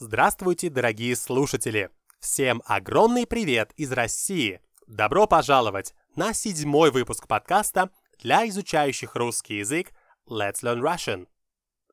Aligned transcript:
Здравствуйте, 0.00 0.70
дорогие 0.70 1.16
слушатели! 1.16 1.90
Всем 2.20 2.62
огромный 2.66 3.26
привет 3.26 3.72
из 3.74 3.90
России! 3.90 4.60
Добро 4.86 5.26
пожаловать 5.26 5.92
на 6.14 6.32
седьмой 6.34 6.92
выпуск 6.92 7.26
подкаста 7.26 7.90
для 8.20 8.48
изучающих 8.48 9.16
русский 9.16 9.56
язык 9.56 9.90
Let's 10.28 10.62
Learn 10.62 10.80
Russian. 10.80 11.26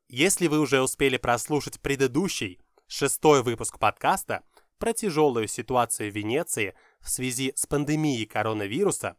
Если 0.07 0.46
вы 0.46 0.60
уже 0.60 0.83
успели 0.83 1.18
прослушать 1.18 1.81
предыдущий, 1.81 2.62
шестой 2.86 3.41
выпуск 3.41 3.79
подкаста 3.79 4.44
про 4.78 4.94
тяжелую 4.94 5.47
ситуацию 5.47 6.12
в 6.12 6.15
Венеции 6.15 6.76
в 6.99 7.10
связи 7.10 7.53
с 7.56 7.65
пандемией 7.65 8.28
коронавируса, 8.28 9.17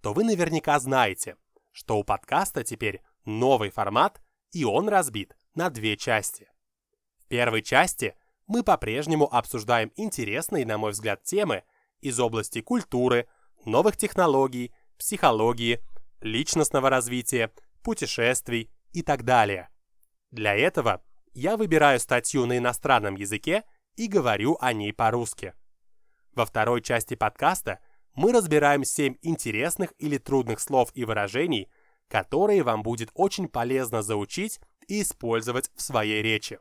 то 0.00 0.12
вы 0.12 0.22
наверняка 0.22 0.78
знаете, 0.78 1.34
что 1.72 1.98
у 1.98 2.04
подкаста 2.04 2.62
теперь 2.62 3.02
новый 3.24 3.70
формат, 3.70 4.22
и 4.52 4.64
он 4.64 4.88
разбит 4.88 5.34
на 5.56 5.70
две 5.70 5.96
части. 5.96 6.48
В 7.18 7.26
первой 7.26 7.62
части– 7.62 8.14
мы 8.48 8.64
по-прежнему 8.64 9.32
обсуждаем 9.32 9.92
интересные, 9.94 10.66
на 10.66 10.78
мой 10.78 10.92
взгляд, 10.92 11.22
темы 11.22 11.62
из 12.00 12.18
области 12.18 12.60
культуры, 12.62 13.28
новых 13.64 13.96
технологий, 13.96 14.72
психологии, 14.98 15.80
личностного 16.20 16.90
развития, 16.90 17.52
путешествий 17.82 18.70
и 18.92 19.02
так 19.02 19.24
далее. 19.24 19.68
Для 20.30 20.56
этого 20.56 21.02
я 21.34 21.56
выбираю 21.56 22.00
статью 22.00 22.46
на 22.46 22.58
иностранном 22.58 23.14
языке 23.14 23.64
и 23.96 24.08
говорю 24.08 24.56
о 24.60 24.72
ней 24.72 24.92
по-русски. 24.92 25.54
Во 26.34 26.46
второй 26.46 26.80
части 26.82 27.14
подкаста 27.14 27.80
мы 28.14 28.32
разбираем 28.32 28.82
7 28.82 29.16
интересных 29.22 29.92
или 29.98 30.18
трудных 30.18 30.60
слов 30.60 30.90
и 30.94 31.04
выражений, 31.04 31.68
которые 32.08 32.62
вам 32.62 32.82
будет 32.82 33.10
очень 33.12 33.48
полезно 33.48 34.02
заучить 34.02 34.58
и 34.86 35.02
использовать 35.02 35.70
в 35.74 35.82
своей 35.82 36.22
речи. 36.22 36.58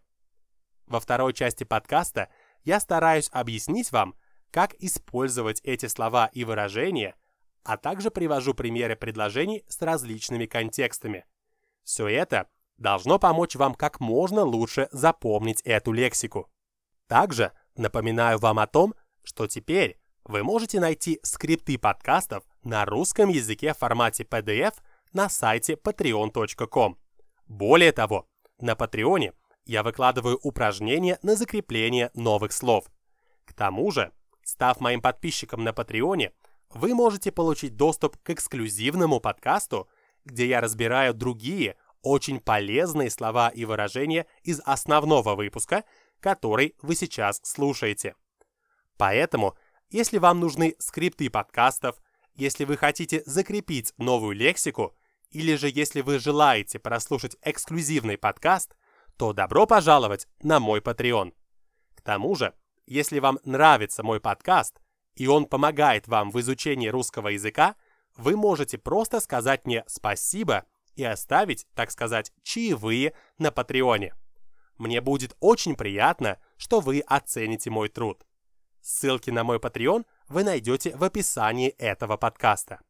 Во 0.88 1.02
второй 1.02 1.34
части 1.34 1.66
подкаста 1.66 2.30
я 2.64 2.80
стараюсь 2.80 3.30
объяснить 3.32 3.91
вам, 3.91 4.16
как 4.52 4.73
использовать 4.76 5.59
эти 5.64 5.88
слова 5.88 6.28
и 6.28 6.45
выражения, 6.45 7.16
а 7.64 7.78
также 7.78 8.09
привожу 8.09 8.53
примеры 8.53 8.95
предложений 8.95 9.66
с 9.67 9.81
различными 9.81 10.45
контекстами. 10.45 11.25
Все 11.84 12.08
это 12.08 12.47
должно 12.78 13.20
помочь 13.20 13.56
вам 13.56 13.75
как 13.75 14.00
можно 14.00 14.44
лучше 14.44 14.88
запомнить 14.92 15.62
эту 15.64 15.92
лексику. 15.92 16.50
Также 17.08 17.52
напоминаю 17.75 18.40
вам 18.40 18.59
о 18.59 18.67
том, 18.67 18.95
что 19.23 19.47
теперь 19.47 20.00
вы 20.23 20.44
можете 20.44 20.80
найти 20.80 21.19
скрипты 21.23 21.78
подкастов 21.78 22.45
на 22.64 22.86
русском 22.86 23.30
языке 23.30 23.73
в 23.73 23.78
формате 23.78 24.23
PDF 24.23 24.75
на 25.12 25.28
сайте 25.28 25.73
patreon.com. 25.73 26.97
Более 27.47 27.92
того, 27.92 28.28
на 28.59 28.75
Патреоне– 28.75 29.34
я 29.68 29.84
выкладываю 29.84 30.40
упражнения 30.42 31.20
на 31.22 31.36
закрепление 31.36 32.10
новых 32.14 32.54
слов. 32.54 32.86
К 33.46 33.54
тому 33.54 33.92
же, 33.92 34.12
став 34.44 34.80
моим 34.80 35.02
подписчиком 35.02 35.64
на 35.64 35.74
Патреоне, 35.74 36.32
вы 36.70 36.94
можете 36.96 37.32
получить 37.32 37.76
доступ 37.76 38.18
к 38.24 38.30
эксклюзивному 38.30 39.20
подкасту, 39.20 39.90
где 40.24 40.48
я 40.48 40.62
разбираю 40.62 41.14
другие 41.14 41.76
очень 42.02 42.40
полезные 42.40 43.09
слова 43.09 43.50
и 43.50 43.66
выражения 43.66 44.26
из 44.44 44.62
основного 44.64 45.36
выпуска, 45.36 45.84
который 46.22 46.76
вы 46.81 46.96
сейчас 46.96 47.42
слушаете. 47.44 48.16
Поэтому, 48.98 49.56
если 49.90 50.18
вам 50.18 50.40
нужны 50.40 50.76
скрипты 50.80 51.30
подкастов, 51.30 51.98
если 52.36 52.64
вы 52.64 52.78
хотите 52.78 53.22
закрепить 53.26 53.94
новую 53.98 54.36
лексику, 54.36 54.96
или 55.30 55.56
же 55.56 55.70
если 55.70 56.00
вы 56.00 56.20
желаете 56.20 56.80
прослушать 56.80 57.36
эксклюзивный 57.42 58.18
подкаст– 58.18 58.74
то 59.18 59.34
добро 59.34 59.66
пожаловать 59.66 60.28
на 60.42 60.60
мой 60.60 60.80
Patreon. 60.80 61.34
К 61.96 62.02
тому 62.02 62.36
же, 62.36 62.54
если 62.86 63.20
вам 63.20 63.40
нравится 63.44 64.04
мой 64.04 64.20
подкаст, 64.20 64.80
и 65.16 65.28
он 65.28 65.46
помогает 65.46 66.08
вам 66.08 66.32
в 66.32 66.40
изучении 66.40 66.88
русского 66.88 67.30
языка, 67.30 67.76
вы 68.16 68.36
можете 68.36 68.78
просто 68.78 69.19
сказать 69.19 69.66
мне 69.66 69.84
спасибо 69.88 70.66
и 70.96 71.03
оставить, 71.03 71.68
так 71.74 71.91
сказать, 71.91 72.31
чаевые 72.44 73.14
на 73.38 73.52
Патреоне. 73.52 74.16
Мне 74.78 75.02
будет 75.02 75.36
очень 75.40 75.75
приятно, 75.75 76.40
что 76.56 76.80
вы 76.80 77.00
оцените 77.02 77.70
мой 77.70 77.90
труд. 77.90 78.25
Ссылки 78.81 79.31
на 79.31 79.44
мой 79.44 79.58
Patreon 79.58 80.06
вы 80.28 80.44
найдете 80.44 80.96
в 80.96 81.03
описании 81.03 81.70
этого 81.70 82.16
подкаста. 82.18 82.81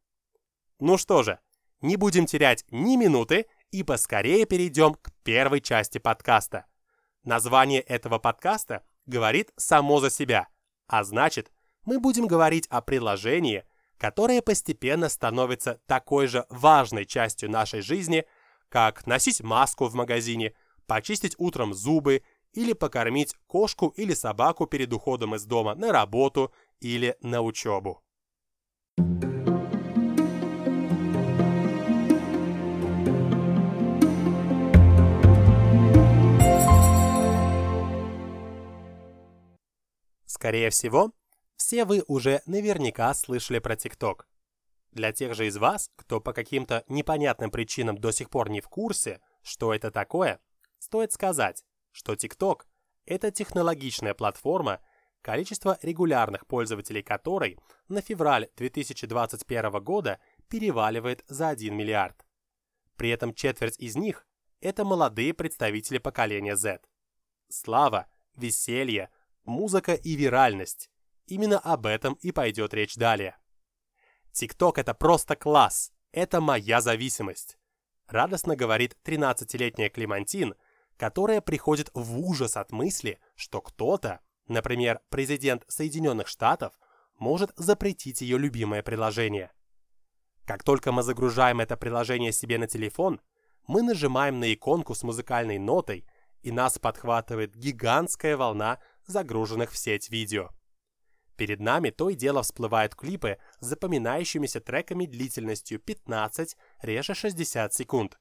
Ну 0.78 0.96
что 0.98 1.22
же, 1.22 1.40
не 1.80 1.96
будем 1.96 2.26
терять 2.26 2.64
ни 2.70 2.96
минуты 2.96 3.46
и 3.70 3.82
поскорее 3.82 4.46
перейдем 4.46 4.94
к 4.94 5.10
первой 5.22 5.60
части 5.60 5.98
подкаста. 5.98 6.66
Название 7.24 7.80
этого 7.80 8.18
подкаста 8.18 8.82
говорит 9.06 9.52
само 9.56 10.00
за 10.00 10.10
себя, 10.10 10.48
а 10.86 11.04
значит, 11.04 11.52
мы 11.84 12.00
будем 12.00 12.26
говорить 12.26 12.66
о 12.68 12.80
приложении, 12.80 13.64
которое 13.98 14.42
постепенно 14.42 15.08
становится 15.08 15.80
такой 15.86 16.26
же 16.26 16.46
важной 16.48 17.04
частью 17.04 17.50
нашей 17.50 17.80
жизни, 17.80 18.24
как 18.68 19.06
носить 19.06 19.40
маску 19.42 19.86
в 19.86 19.94
магазине, 19.94 20.54
почистить 20.86 21.34
утром 21.38 21.74
зубы 21.74 22.22
или 22.52 22.72
покормить 22.72 23.34
кошку 23.46 23.88
или 23.88 24.14
собаку 24.14 24.66
перед 24.66 24.92
уходом 24.92 25.34
из 25.34 25.44
дома 25.44 25.74
на 25.74 25.92
работу 25.92 26.52
или 26.80 27.16
на 27.20 27.42
учебу. 27.42 28.02
Скорее 40.38 40.70
всего, 40.70 41.10
все 41.56 41.84
вы 41.84 42.04
уже 42.06 42.42
наверняка 42.46 43.12
слышали 43.12 43.58
про 43.58 43.74
TikTok. 43.74 44.20
Для 44.92 45.10
тех 45.10 45.34
же 45.34 45.48
из 45.48 45.56
вас, 45.56 45.90
кто 45.96 46.20
по 46.20 46.32
каким-то 46.32 46.84
непонятным 46.86 47.50
причинам 47.50 47.98
до 47.98 48.12
сих 48.12 48.30
пор 48.30 48.48
не 48.48 48.60
в 48.60 48.68
курсе, 48.68 49.20
что 49.42 49.74
это 49.74 49.90
такое, 49.90 50.38
стоит 50.78 51.12
сказать, 51.12 51.64
что 51.90 52.12
TikTok– 52.12 52.60
это 53.04 53.32
технологичная 53.32 54.14
платформа, 54.14 54.80
количество 55.22 55.76
регулярных 55.82 56.46
пользователей 56.46 57.02
которой 57.02 57.58
на 57.88 58.00
февраль 58.00 58.48
2021 58.56 59.82
года 59.82 60.20
переваливает 60.48 61.24
за 61.26 61.48
1 61.48 61.74
миллиард. 61.74 62.24
При 62.94 63.10
этом 63.10 63.34
четверть 63.34 63.80
из 63.80 63.96
них– 63.96 64.24
это 64.60 64.84
молодые 64.84 65.34
представители 65.34 65.98
поколения 65.98 66.54
Z. 66.54 66.78
Слава, 67.48 68.06
веселье, 68.36 69.10
музыка 69.48 69.94
и 69.94 70.14
виральность. 70.14 70.90
Именно 71.26 71.58
об 71.58 71.86
этом 71.86 72.14
и 72.14 72.30
пойдет 72.30 72.72
речь 72.74 72.94
далее. 72.94 73.36
TikTok 74.32 74.74
это 74.76 74.94
просто 74.94 75.34
класс, 75.36 75.92
это 76.12 76.40
моя 76.40 76.80
зависимость. 76.80 77.58
Радостно 78.06 78.56
говорит 78.56 78.96
13-летняя 79.04 79.90
Клемантин, 79.90 80.54
которая 80.96 81.40
приходит 81.40 81.90
в 81.94 82.18
ужас 82.18 82.56
от 82.56 82.72
мысли, 82.72 83.20
что 83.34 83.60
кто-то, 83.60 84.20
например, 84.46 85.00
президент 85.10 85.64
Соединенных 85.68 86.28
Штатов, 86.28 86.78
может 87.18 87.52
запретить 87.56 88.20
ее 88.20 88.38
любимое 88.38 88.82
приложение. 88.82 89.52
Как 90.46 90.62
только 90.64 90.92
мы 90.92 91.02
загружаем 91.02 91.60
это 91.60 91.76
приложение 91.76 92.32
себе 92.32 92.58
на 92.58 92.66
телефон, 92.66 93.20
мы 93.66 93.82
нажимаем 93.82 94.40
на 94.40 94.52
иконку 94.54 94.94
с 94.94 95.02
музыкальной 95.02 95.58
нотой, 95.58 96.06
и 96.40 96.50
нас 96.50 96.78
подхватывает 96.78 97.54
гигантская 97.54 98.36
волна 98.36 98.78
загруженных 99.08 99.72
в 99.72 99.76
сеть 99.76 100.10
видео. 100.10 100.50
Перед 101.36 101.60
нами 101.60 101.90
то 101.90 102.10
и 102.10 102.14
дело 102.14 102.42
всплывают 102.42 102.94
клипы 102.94 103.38
с 103.60 103.66
запоминающимися 103.66 104.60
треками 104.60 105.06
длительностью 105.06 105.78
15, 105.78 106.56
реже 106.82 107.14
60 107.14 107.72
секунд. 107.72 108.18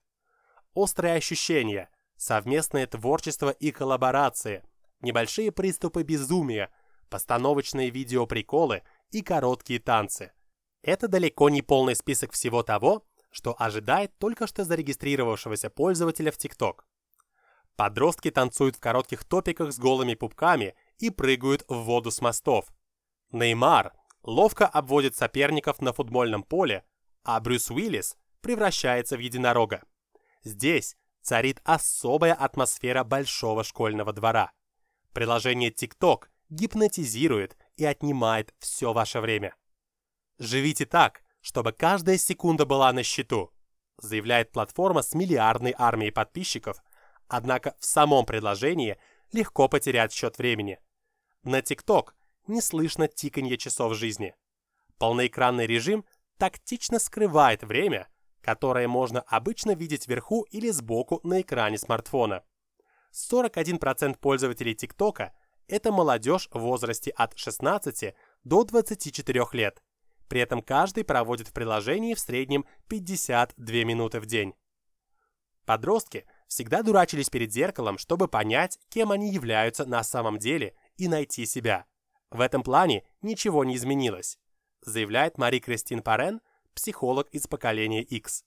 Острые 0.73 1.15
ощущения, 1.15 1.89
совместное 2.15 2.85
творчество 2.85 3.49
и 3.49 3.71
коллаборации, 3.71 4.63
небольшие 5.01 5.51
приступы 5.51 6.03
безумия, 6.03 6.71
постановочные 7.09 7.89
видеоприколы 7.89 8.83
и 9.09 9.21
короткие 9.21 9.79
танцы. 9.79 10.31
Это 10.83 11.07
далеко 11.07 11.49
не 11.49 11.61
полный 11.63 11.95
список 11.95 12.33
всего 12.33 12.61
того, 12.61 13.03
что 13.31 13.55
ожидает 13.57 14.15
только 14.19 14.47
что 14.47 14.63
зарегистрировавшегося 14.63 15.69
пользователя 15.69 16.31
в 16.31 16.37
TikTok. 16.37 16.81
Подростки 17.77 18.31
танцуют 18.31 18.75
в 18.75 18.79
коротких 18.79 19.23
топиках 19.23 19.71
с 19.71 19.77
голыми 19.77 20.15
пупками 20.15 20.75
и 20.97 21.11
прыгают 21.11 21.63
в 21.67 21.83
воду 21.83 22.09
с 22.09 22.21
мостов. 22.21 22.65
Неймар 23.31 23.93
ловко 24.23 24.65
обводит 24.65 25.15
соперников 25.15 25.79
на 25.79 25.93
футбольном 25.93 26.41
поле, 26.41 26.83
а 27.23 27.39
Брюс 27.39 27.69
Уиллис 27.69 28.17
превращается 28.41 29.15
в 29.15 29.19
единорога. 29.19 29.83
Здесь 30.43 30.97
царит 31.21 31.61
особая 31.65 32.33
атмосфера 32.33 33.03
большого 33.03 33.63
школьного 33.63 34.11
двора. 34.11 34.51
Приложение 35.13 35.69
TikTok 35.69 36.23
гипнотизирует 36.49 37.57
и 37.75 37.85
отнимает 37.85 38.55
все 38.57 38.91
ваше 38.91 39.19
время. 39.19 39.55
Живите 40.39 40.87
так, 40.87 41.21
чтобы 41.41 41.73
каждая 41.73 42.17
секунда 42.17 42.65
была 42.65 42.91
на 42.91 43.03
счету, 43.03 43.51
заявляет 43.97 44.51
платформа 44.51 45.03
с 45.03 45.13
миллиардной 45.13 45.75
армией 45.77 46.11
подписчиков, 46.11 46.81
Однако 47.27 47.75
в 47.79 47.85
самом 47.85 48.25
предложении 48.25 48.97
легко 49.31 49.67
потерять 49.67 50.13
счет 50.13 50.37
времени. 50.37 50.79
На 51.43 51.59
TikTok 51.59 52.09
не 52.47 52.61
слышно 52.61 53.07
тиканье 53.07 53.57
часов 53.57 53.95
жизни. 53.95 54.35
Полноэкранный 54.97 55.67
режим 55.67 56.05
тактично 56.37 56.99
скрывает 56.99 57.63
время, 57.63 58.07
которое 58.41 58.87
можно 58.87 59.21
обычно 59.21 59.75
видеть 59.75 60.07
вверху 60.07 60.43
или 60.43 60.69
сбоку 60.69 61.19
на 61.23 61.41
экране 61.41 61.77
смартфона. 61.77 62.43
41% 63.13 64.17
пользователей 64.19 64.75
ТикТока– 64.75 65.33
это 65.67 65.91
молодежь 65.91 66.47
в 66.51 66.59
возрасте 66.59 67.11
от 67.11 67.37
16 67.37 68.15
до 68.43 68.63
24 68.63 69.45
лет. 69.53 69.83
При 70.29 70.41
этом 70.41 70.61
каждый 70.61 71.03
проводит 71.03 71.47
в 71.49 71.53
приложении 71.53 72.13
в 72.13 72.19
среднем 72.19 72.65
52 72.87 73.83
минуты 73.83 74.19
в 74.19 74.25
день. 74.25 74.53
Подростки 75.65 76.25
всегда 76.47 76.81
дурачились 76.81 77.29
перед 77.29 77.51
зеркалом, 77.51 77.97
чтобы 77.97 78.27
понять, 78.27 78.79
кем 78.89 79.11
они 79.11 79.31
являются 79.31 79.85
на 79.85 80.03
самом 80.03 80.37
деле 80.39 80.75
и 80.97 81.07
найти 81.07 81.45
себя. 81.45 81.85
В 82.29 82.41
этом 82.41 82.63
плане 82.63 83.03
ничего 83.21 83.63
не 83.63 83.75
изменилось, 83.75 84.39
заявляет 84.81 85.37
Мари 85.37 85.59
Кристин 85.59 86.01
Парен, 86.01 86.41
психолог 86.73 87.29
из 87.31 87.47
поколения 87.47 88.03
X. 88.03 88.43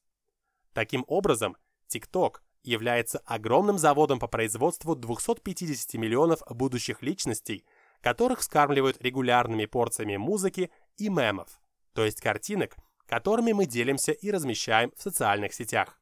Таким 0.72 1.04
образом, 1.08 1.56
TikTok 1.92 2.36
является 2.62 3.18
огромным 3.24 3.78
заводом 3.78 4.18
по 4.18 4.28
производству 4.28 4.94
250 4.94 5.94
миллионов 5.94 6.42
будущих 6.48 7.02
личностей, 7.02 7.64
которых 8.00 8.42
скармливают 8.42 9.00
регулярными 9.02 9.66
порциями 9.66 10.16
музыки 10.16 10.70
и 10.96 11.08
мемов, 11.08 11.60
то 11.92 12.04
есть 12.04 12.20
картинок, 12.20 12.76
которыми 13.06 13.52
мы 13.52 13.66
делимся 13.66 14.12
и 14.12 14.30
размещаем 14.30 14.92
в 14.96 15.02
социальных 15.02 15.52
сетях. 15.52 16.00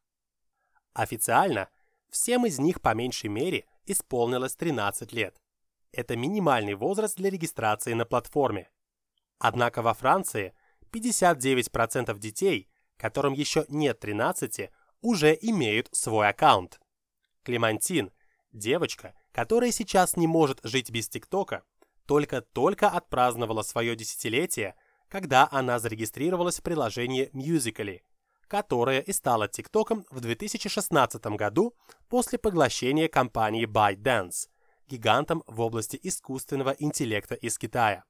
Официально 0.93 1.69
всем 2.11 2.47
из 2.47 2.59
них 2.59 2.81
по 2.81 2.95
меньшей 2.95 3.29
мере 3.29 3.67
исполнилось 3.87 4.57
13 4.57 5.13
лет. 5.13 5.41
Это 5.93 6.17
минимальный 6.17 6.75
возраст 6.75 7.17
для 7.17 7.31
регистрации 7.31 7.95
на 7.95 8.05
платформе. 8.05 8.71
Однако 9.39 9.83
во 9.83 9.95
Франции 9.95 10.55
59% 10.93 12.19
детей, 12.19 12.69
которым 12.97 13.33
еще 13.33 13.65
нет 13.69 14.01
13, 14.01 14.71
уже 15.01 15.39
имеют 15.41 15.89
свой 15.93 16.29
аккаунт. 16.29 16.81
Клемантин, 17.45 18.13
девочка, 18.53 19.15
которая 19.33 19.71
сейчас 19.71 20.17
не 20.17 20.27
может 20.27 20.61
жить 20.65 20.91
без 20.91 21.09
ТикТока, 21.09 21.63
только-только 22.07 22.89
отпраздновала 22.89 23.63
свое 23.63 23.95
десятилетие, 23.95 24.75
когда 25.09 25.49
она 25.51 25.79
зарегистрировалась 25.79 26.59
в 26.59 26.63
приложении 26.63 27.31
Musical.ly, 27.33 28.03
которое 28.49 29.01
и 29.01 29.13
стало 29.13 29.47
ТикТоком 29.47 30.07
в 30.11 30.21
2016 30.21 31.25
году 31.37 31.75
после 32.09 32.39
поглощения 32.39 33.09
компании 33.09 33.67
ByteDance, 33.67 34.49
гигантом 34.89 35.45
в 35.47 35.61
области 35.61 35.99
искусственного 36.03 36.71
интеллекта 36.79 37.35
из 37.35 37.59
Китая. 37.59 38.05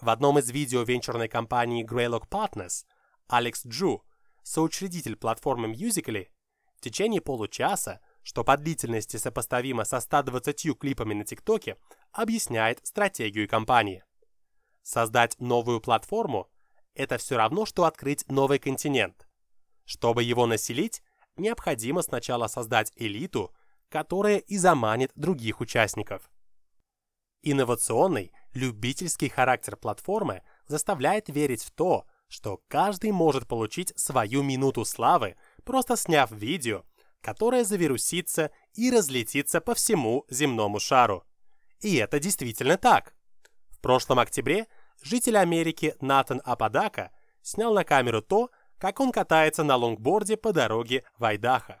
В 0.00 0.08
одном 0.08 0.38
из 0.38 0.50
видео 0.50 0.82
венчурной 0.82 1.28
компании 1.28 1.84
Greylock 1.84 2.28
Partners 2.28 2.84
Алекс 3.28 3.66
Джу, 3.66 4.04
соучредитель 4.42 5.16
платформы 5.16 5.72
Musical.ly, 5.72 6.28
в 6.76 6.80
течение 6.80 7.20
получаса, 7.20 8.00
что 8.22 8.44
по 8.44 8.56
длительности 8.56 9.16
сопоставимо 9.16 9.84
со 9.84 10.00
120 10.00 10.78
клипами 10.78 11.14
на 11.14 11.24
ТикТоке, 11.24 11.76
объясняет 12.12 12.86
стратегию 12.86 13.48
компании. 13.48 14.04
Создать 14.82 15.40
новую 15.40 15.80
платформу– 15.80 16.48
это 16.96 17.18
все 17.18 17.36
равно, 17.36 17.66
что 17.66 17.84
открыть 17.84 18.28
новый 18.28 18.58
континент. 18.58 19.28
Чтобы 19.84 20.22
его 20.22 20.46
населить, 20.46 21.02
необходимо 21.36 22.02
сначала 22.02 22.48
создать 22.48 22.92
элиту, 22.96 23.54
которая 23.88 24.38
и 24.38 24.56
заманит 24.56 25.12
других 25.14 25.60
участников. 25.60 26.30
Инновационный, 27.42 28.32
любительский 28.54 29.28
характер 29.28 29.76
платформы 29.76 30.42
заставляет 30.66 31.28
верить 31.28 31.62
в 31.62 31.70
то, 31.70 32.06
что 32.28 32.60
каждый 32.66 33.12
может 33.12 33.46
получить 33.46 33.92
свою 33.96 34.42
минуту 34.42 34.84
славы, 34.84 35.36
просто 35.64 35.96
сняв 35.96 36.32
видео, 36.32 36.84
которое 37.20 37.64
завирусится 37.64 38.50
и 38.74 38.90
разлетится 38.90 39.60
по 39.60 39.74
всему 39.74 40.24
земному 40.28 40.80
шару. 40.80 41.24
И 41.80 41.96
это 41.96 42.18
действительно 42.18 42.78
так. 42.78 43.14
В 43.70 43.78
прошлом 43.78 44.18
октябре 44.18 44.66
житель 45.02 45.38
Америки 45.38 45.94
Натан 46.00 46.40
Ападака 46.44 47.10
снял 47.42 47.74
на 47.74 47.84
камеру 47.84 48.22
то, 48.22 48.50
как 48.78 49.00
он 49.00 49.12
катается 49.12 49.64
на 49.64 49.76
лонгборде 49.76 50.36
по 50.36 50.52
дороге 50.52 51.04
в 51.18 51.24
Айдахо. 51.24 51.80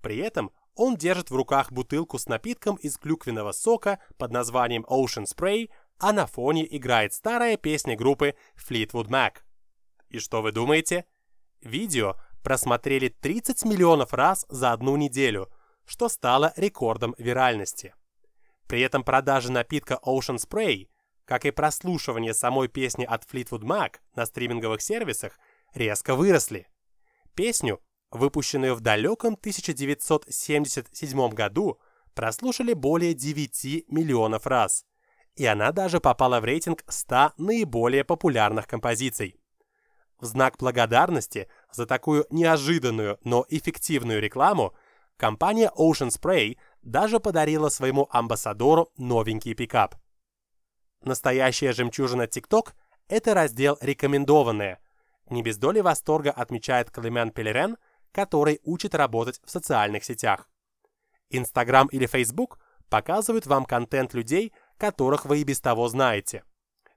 При 0.00 0.18
этом 0.18 0.52
он 0.74 0.96
держит 0.96 1.30
в 1.30 1.36
руках 1.36 1.72
бутылку 1.72 2.18
с 2.18 2.26
напитком 2.26 2.76
из 2.76 2.96
клюквенного 2.96 3.52
сока 3.52 3.98
под 4.16 4.30
названием 4.30 4.84
Ocean 4.88 5.24
Spray, 5.24 5.70
а 5.98 6.12
на 6.12 6.26
фоне 6.26 6.66
играет 6.76 7.12
старая 7.12 7.56
песня 7.56 7.96
группы 7.96 8.36
Fleetwood 8.56 9.08
Mac. 9.08 9.38
И 10.08 10.20
что 10.20 10.40
вы 10.40 10.52
думаете? 10.52 11.04
Видео 11.60 12.16
просмотрели 12.44 13.08
30 13.08 13.64
миллионов 13.64 14.14
раз 14.14 14.46
за 14.48 14.72
одну 14.72 14.96
неделю, 14.96 15.50
что 15.84 16.08
стало 16.08 16.52
рекордом 16.56 17.14
виральности. 17.18 17.94
При 18.68 18.80
этом 18.82 19.02
продажи 19.02 19.50
напитка 19.50 19.98
Ocean 20.04 20.36
Spray, 20.36 20.88
как 21.28 21.44
и 21.44 21.52
прослушивание 21.52 22.34
самой 22.34 22.66
песни 22.66 23.04
от 23.04 23.22
Fleetwood 23.24 23.62
Mac 23.62 23.98
на 24.16 24.26
стриминговых 24.26 24.82
сервисах, 24.82 25.38
резко 25.74 26.16
выросли. 26.16 26.66
Песню 27.34 27.80
выпущенную 28.10 28.74
в 28.74 28.80
далеком 28.80 29.34
1977 29.34 31.28
году, 31.30 31.78
прослушали 32.14 32.72
более 32.72 33.12
9 33.14 33.88
миллионов 33.88 34.46
раз. 34.46 34.86
И 35.36 35.44
она 35.46 35.72
даже 35.72 36.00
попала 36.00 36.40
в 36.40 36.44
рейтинг 36.44 36.82
100 36.88 37.34
наиболее 37.36 38.04
популярных 38.04 38.66
композиций. 38.66 39.38
В 40.18 40.24
знак 40.24 40.56
благодарности 40.58 41.48
за 41.70 41.86
такую 41.86 42.26
неожиданную, 42.30 43.18
но 43.22 43.46
эффективную 43.48 44.20
рекламу 44.20 44.74
компания 45.16 45.70
Ocean 45.76 46.08
Spray 46.08 46.58
даже 46.82 47.20
подарила 47.20 47.68
своему 47.68 48.08
амбассадору 48.10 48.90
новенький 48.96 49.54
пикап. 49.54 49.94
Настоящая 51.02 51.72
жемчужина 51.72 52.22
TikTok– 52.22 52.72
это 53.08 53.34
раздел 53.34 53.78
«Рекомендованные». 53.80 54.78
Не 55.30 55.42
без 55.42 55.58
доли 55.58 55.80
восторга 55.80 56.30
отмечает 56.30 56.90
Клемен 56.90 57.30
Пелерен– 57.30 57.76
который 58.12 58.60
учит 58.64 58.94
работать 58.94 59.40
в 59.44 59.50
социальных 59.50 60.04
сетях. 60.04 60.48
Инстаграм 61.30 61.86
или 61.88 62.06
Фейсбук 62.06 62.58
показывают 62.88 63.46
вам 63.46 63.64
контент 63.64 64.14
людей, 64.14 64.52
которых 64.78 65.24
вы 65.24 65.40
и 65.40 65.44
без 65.44 65.60
того 65.60 65.88
знаете. 65.88 66.44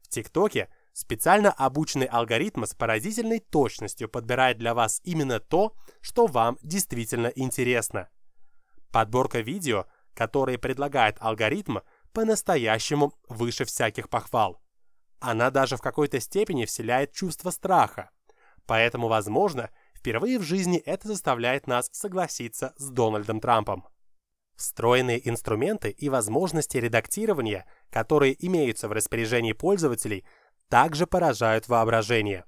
В 0.01 0.07
ТикТоке 0.07 0.69
специально 0.93 1.51
обученный 1.51 2.05
алгоритм 2.05 2.63
с 2.65 2.73
поразительной 2.73 3.39
точностью 3.39 4.09
подбирает 4.09 4.57
для 4.57 4.73
вас 4.73 5.01
именно 5.03 5.39
то, 5.39 5.73
что 6.01 6.27
вам 6.27 6.57
действительно 6.61 7.27
интересно. 7.27 8.09
Подборка 8.91 9.39
видео, 9.39 9.85
которые 10.13 10.57
предлагает 10.57 11.17
алгоритм, 11.19 11.79
по-настоящему 12.13 13.13
выше 13.27 13.65
всяких 13.65 14.09
похвал. 14.09 14.61
Она 15.19 15.51
даже 15.51 15.77
в 15.77 15.81
какой-то 15.81 16.19
степени 16.19 16.65
вселяет 16.65 17.13
чувство 17.13 17.51
страха. 17.51 18.11
Поэтому, 18.65 19.07
возможно, 19.07 19.69
Впервые 20.01 20.39
в 20.39 20.41
жизни 20.41 20.79
это 20.79 21.07
заставляет 21.07 21.67
нас 21.67 21.87
согласиться 21.91 22.73
с 22.75 22.89
Дональдом 22.89 23.39
Трампом. 23.39 23.87
Встроенные 24.55 25.29
инструменты 25.29 25.91
и 25.91 26.09
возможности 26.09 26.77
редактирования, 26.77 27.67
которые 27.91 28.35
имеются 28.43 28.87
в 28.87 28.93
распоряжении 28.93 29.53
пользователей, 29.53 30.25
также 30.69 31.05
поражают 31.05 31.67
воображение. 31.67 32.45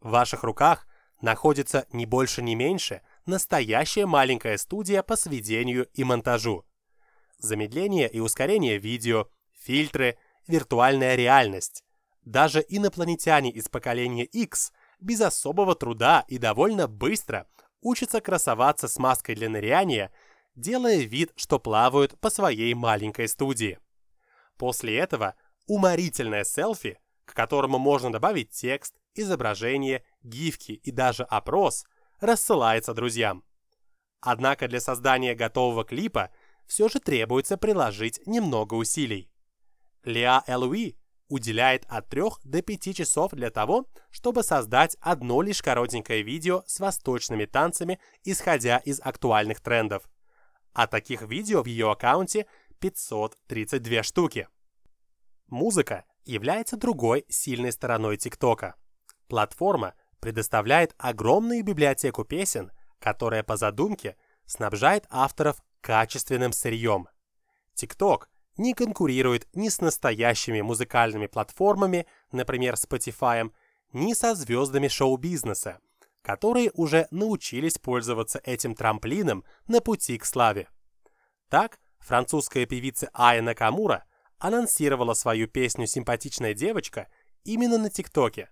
В 0.00 0.10
ваших 0.10 0.44
руках 0.44 0.86
находится 1.20 1.86
не 1.92 2.06
больше 2.06 2.40
не 2.40 2.54
меньше 2.54 3.02
настоящая 3.26 4.06
маленькая 4.06 4.56
студия 4.56 5.02
по 5.02 5.16
сведению 5.16 5.88
и 5.94 6.04
монтажу. 6.04 6.64
Замедление 7.42 8.08
и 8.08 8.20
ускорение 8.20 8.78
видео, 8.78 9.28
фильтры, 9.52 10.16
виртуальная 10.48 11.14
реальность. 11.14 11.84
Даже 12.24 12.64
инопланетяне 12.66 13.50
из 13.50 13.68
поколения 13.68 14.24
X– 14.24 14.72
без 15.02 15.20
особого 15.20 15.74
труда 15.74 16.24
и 16.28 16.38
довольно 16.38 16.86
быстро 16.86 17.46
учатся 17.80 18.20
красоваться 18.20 18.88
с 18.88 18.98
маской 18.98 19.34
для 19.34 19.50
ныряния, 19.50 20.12
делая 20.54 20.98
вид, 20.98 21.32
что 21.36 21.58
плавают 21.58 22.18
по 22.20 22.30
своей 22.30 22.72
маленькой 22.74 23.28
студии. 23.28 23.78
После 24.56 24.96
этого 24.96 25.34
уморительное 25.66 26.44
селфи, 26.44 26.98
к 27.24 27.34
которому 27.34 27.78
можно 27.78 28.12
добавить 28.12 28.50
текст, 28.50 28.94
изображение, 29.14 30.04
гифки 30.22 30.72
и 30.72 30.90
даже 30.90 31.24
опрос, 31.24 31.84
рассылается 32.20 32.94
друзьям. 32.94 33.44
Однако 34.20 34.68
для 34.68 34.80
создания 34.80 35.34
готового 35.34 35.84
клипа 35.84 36.30
все 36.72 36.88
же 36.88 37.00
требуется 37.00 37.58
приложить 37.58 38.26
немного 38.26 38.72
усилий. 38.72 39.30
Леа 40.04 40.42
Элуи 40.46 40.96
уделяет 41.28 41.84
от 41.86 42.08
3 42.08 42.22
до 42.44 42.62
5 42.62 42.96
часов 42.96 43.32
для 43.32 43.50
того, 43.50 43.84
чтобы 44.10 44.42
создать 44.42 44.96
одно 45.02 45.42
лишь 45.42 45.60
коротенькое 45.60 46.22
видео 46.22 46.62
с 46.66 46.80
восточными 46.80 47.44
танцами, 47.44 48.00
исходя 48.24 48.78
из 48.78 49.00
актуальных 49.00 49.60
трендов. 49.60 50.08
А 50.72 50.86
таких 50.86 51.20
видео 51.20 51.62
в 51.62 51.66
ее 51.66 51.90
аккаунте 51.90 52.46
532 52.80 54.02
штуки. 54.02 54.48
Музыка 55.48 56.06
является 56.24 56.78
другой 56.78 57.26
сильной 57.28 57.72
стороной 57.72 58.16
ТикТока. 58.16 58.76
Платформа 59.28 59.92
предоставляет 60.20 60.94
огромную 60.96 61.62
библиотеку 61.64 62.24
песен, 62.24 62.72
которая 62.98 63.42
по 63.42 63.58
задумке 63.58 64.16
снабжает 64.46 65.04
авторов 65.10 65.62
качественным 65.82 66.52
сырьем. 66.52 67.08
TikTok 67.76 68.22
не 68.56 68.74
конкурирует 68.74 69.46
ни 69.54 69.68
с 69.68 69.80
настоящими 69.80 70.60
музыкальными 70.60 71.26
платформами, 71.26 72.06
например, 72.30 72.74
Spotify, 72.74 73.50
ни 73.92 74.14
со 74.14 74.34
звездами 74.34 74.88
шоу-бизнеса, 74.88 75.80
которые 76.22 76.70
уже 76.74 77.08
научились 77.10 77.78
пользоваться 77.78 78.40
этим 78.44 78.74
трамплином 78.74 79.44
на 79.66 79.80
пути 79.80 80.18
к 80.18 80.24
славе. 80.24 80.68
Так, 81.48 81.78
французская 81.98 82.64
певица 82.66 83.10
Ая 83.12 83.42
Накамура 83.42 84.04
анонсировала 84.38 85.14
свою 85.14 85.48
песню 85.48 85.86
«Симпатичная 85.86 86.54
девочка» 86.54 87.08
именно 87.44 87.78
на 87.78 87.90
ТикТоке. 87.90 88.50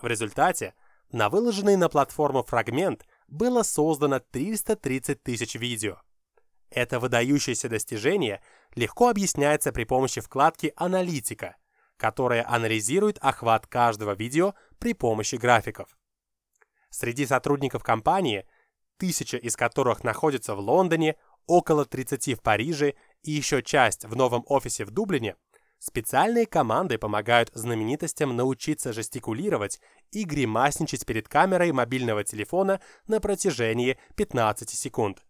В 0.00 0.06
результате 0.06 0.74
на 1.12 1.28
выложенный 1.28 1.76
на 1.76 1.88
платформу 1.88 2.42
фрагмент 2.42 3.04
было 3.28 3.62
создано 3.62 4.20
330 4.20 5.22
тысяч 5.22 5.54
видео. 5.56 5.98
Это 6.70 7.00
выдающееся 7.00 7.68
достижение 7.68 8.40
легко 8.74 9.08
объясняется 9.08 9.72
при 9.72 9.84
помощи 9.84 10.20
вкладки 10.20 10.72
«Аналитика», 10.76 11.56
которая 11.96 12.48
анализирует 12.48 13.18
охват 13.20 13.66
каждого 13.66 14.14
видео 14.14 14.54
при 14.78 14.94
помощи 14.94 15.34
графиков. 15.34 15.98
Среди 16.90 17.26
сотрудников 17.26 17.82
компании, 17.82 18.46
тысяча 18.98 19.36
из 19.36 19.56
которых 19.56 20.04
находятся 20.04 20.54
в 20.54 20.60
Лондоне, 20.60 21.16
около 21.46 21.84
30 21.84 22.38
в 22.38 22.42
Париже 22.42 22.94
и 23.22 23.32
еще 23.32 23.62
часть 23.62 24.04
в 24.04 24.14
новом 24.14 24.44
офисе 24.46 24.84
в 24.84 24.90
Дублине, 24.90 25.36
специальные 25.78 26.46
команды 26.46 26.98
помогают 26.98 27.50
знаменитостям 27.54 28.36
научиться 28.36 28.92
жестикулировать 28.92 29.80
и 30.12 30.24
гримасничать 30.24 31.04
перед 31.04 31.28
камерой 31.28 31.72
мобильного 31.72 32.22
телефона 32.22 32.80
на 33.08 33.20
протяжении 33.20 33.98
15 34.16 34.70
секунд. 34.70 35.24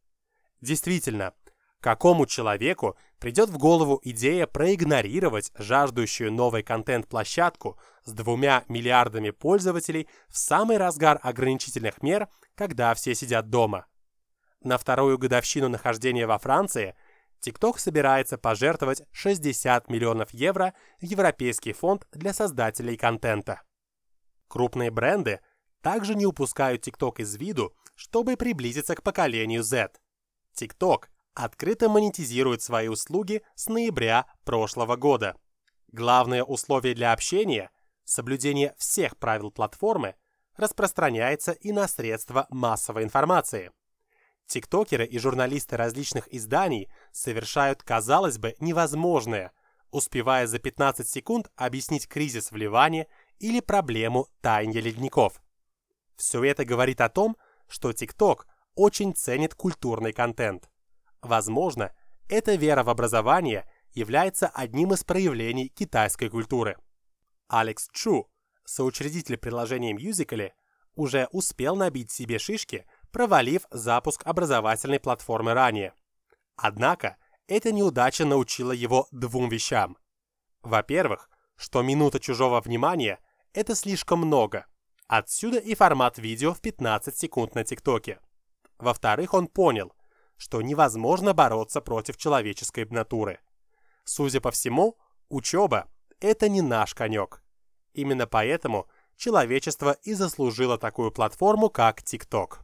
Действительно, 0.61 1.33
какому 1.81 2.27
человеку 2.27 2.97
придет 3.19 3.49
в 3.49 3.59
голову 3.59 4.01
идея 4.03 4.47
проигнорировать 4.47 5.53
жаждущую 5.57 6.33
новый 6.33 6.63
контент-площадку 6.63 7.79
с 8.05 8.13
двумя 8.13 8.65
миллиардами 8.69 9.31
пользователей 9.31 10.09
в 10.29 10.37
самый 10.37 10.77
разгар 10.77 11.19
ограничительных 11.23 12.03
мер, 12.03 12.29
когда 12.55 12.95
все 12.95 13.15
сидят 13.15 13.49
дома? 13.49 13.87
На 14.63 14.77
вторую 14.77 15.17
годовщину 15.17 15.69
нахождения 15.69 16.27
во 16.27 16.39
Франции 16.39 16.95
TikTok 17.43 17.79
собирается 17.79 18.37
пожертвовать 18.37 19.03
60 19.13 19.89
миллионов 19.89 20.31
евро 20.35 20.75
в 21.01 21.05
Европейский 21.05 21.73
фонд 21.73 22.07
для 22.13 22.35
создателей 22.35 22.99
контента. 22.99 23.63
Крупные 24.49 24.91
бренды 24.91 25.41
также 25.81 26.15
не 26.15 26.27
упускают 26.27 26.87
TikTok 26.87 27.23
из 27.23 27.37
виду, 27.37 27.75
чтобы 27.95 28.37
приблизиться 28.37 28.95
к 28.95 29.03
поколению 29.03 29.63
Z. 29.63 29.93
TikTok 30.55 31.05
открыто 31.35 31.89
монетизирует 31.89 32.63
свои 32.63 32.89
услуги 32.89 33.43
с 33.55 33.69
ноября 33.69 34.27
прошлого 34.45 34.97
года. 34.97 35.37
Главное 35.93 36.45
условие 36.45 36.95
для 36.95 37.13
общения– 37.13 37.71
соблюдение 38.05 38.75
всех 38.79 39.17
правил 39.17 39.51
платформы– 39.51 40.15
распространяется 40.57 41.53
и 41.53 41.73
на 41.73 41.89
средства 41.89 42.47
массовой 42.51 43.05
информации. 43.05 43.73
Тиктокеры 44.47 45.07
и 45.07 45.19
журналисты 45.19 45.77
различных 45.77 46.33
изданий 46.33 46.91
совершают, 47.13 47.83
казалось 47.83 48.39
бы, 48.39 48.55
невозможное, 48.61 49.53
успевая 49.91 50.47
за 50.47 50.59
15 50.59 51.09
секунд 51.09 51.51
объяснить 51.57 52.09
кризис 52.09 52.51
в 52.51 52.57
Ливане 52.57 53.07
или 53.39 53.61
проблему 53.61 54.29
таяния 54.41 54.81
ледников. 54.81 55.41
Все 56.17 56.45
это 56.45 56.65
говорит 56.65 57.01
о 57.01 57.09
том, 57.09 57.37
что 57.69 57.91
TikTok 57.91 58.41
очень 58.75 59.15
ценит 59.15 59.55
культурный 59.55 60.13
контент. 60.13 60.71
Возможно, 61.23 61.93
эта 62.29 62.55
вера 62.55 62.83
в 62.83 62.91
образование 62.91 63.69
является 63.93 64.49
одним 64.49 64.93
из 64.93 65.05
проявлений 65.05 65.69
китайской 65.69 66.29
культуры. 66.29 66.77
Алекс 67.49 67.89
Чу, 67.93 68.31
соучредитель 68.65 69.37
приложения 69.37 69.95
Musical.ly, 69.95 70.53
уже 70.95 71.29
успел 71.33 71.77
набить 71.77 72.11
себе 72.11 72.39
шишки, 72.39 72.87
провалив 73.11 73.63
запуск 73.71 74.23
образовательной 74.25 75.01
платформы 75.01 75.55
ранее. 75.55 75.95
Однако, 76.57 77.17
эта 77.49 77.73
неудача 77.73 78.25
научила 78.25 78.73
его 78.73 79.09
двум 79.11 79.49
вещам. 79.49 79.97
Во-первых, 80.63 81.29
что 81.57 81.83
минута 81.83 82.21
чужого 82.21 82.61
внимания– 82.61 83.19
это 83.53 83.75
слишком 83.75 84.21
много. 84.21 84.67
Отсюда 85.09 85.59
и 85.59 85.75
формат 85.75 86.19
видео 86.19 86.55
в 86.55 86.61
15 86.61 87.17
секунд 87.17 87.55
на 87.55 87.65
ТикТоке. 87.65 88.21
Во-вторых, 88.81 89.35
он 89.35 89.47
понял, 89.47 89.93
что 90.37 90.63
невозможно 90.63 91.35
бороться 91.35 91.81
против 91.81 92.17
человеческой 92.17 92.87
натуры. 92.87 93.41
Судя 94.05 94.41
по 94.41 94.51
всему, 94.51 94.97
учеба– 95.29 95.87
это 96.21 96.49
не 96.49 96.63
наш 96.63 96.95
конек. 96.95 97.43
Именно 97.93 98.27
поэтому 98.27 98.89
человечество 99.17 99.97
и 100.03 100.15
заслужило 100.15 100.79
такую 100.79 101.13
платформу, 101.13 101.69
как 101.69 102.01
TikTok. 102.01 102.61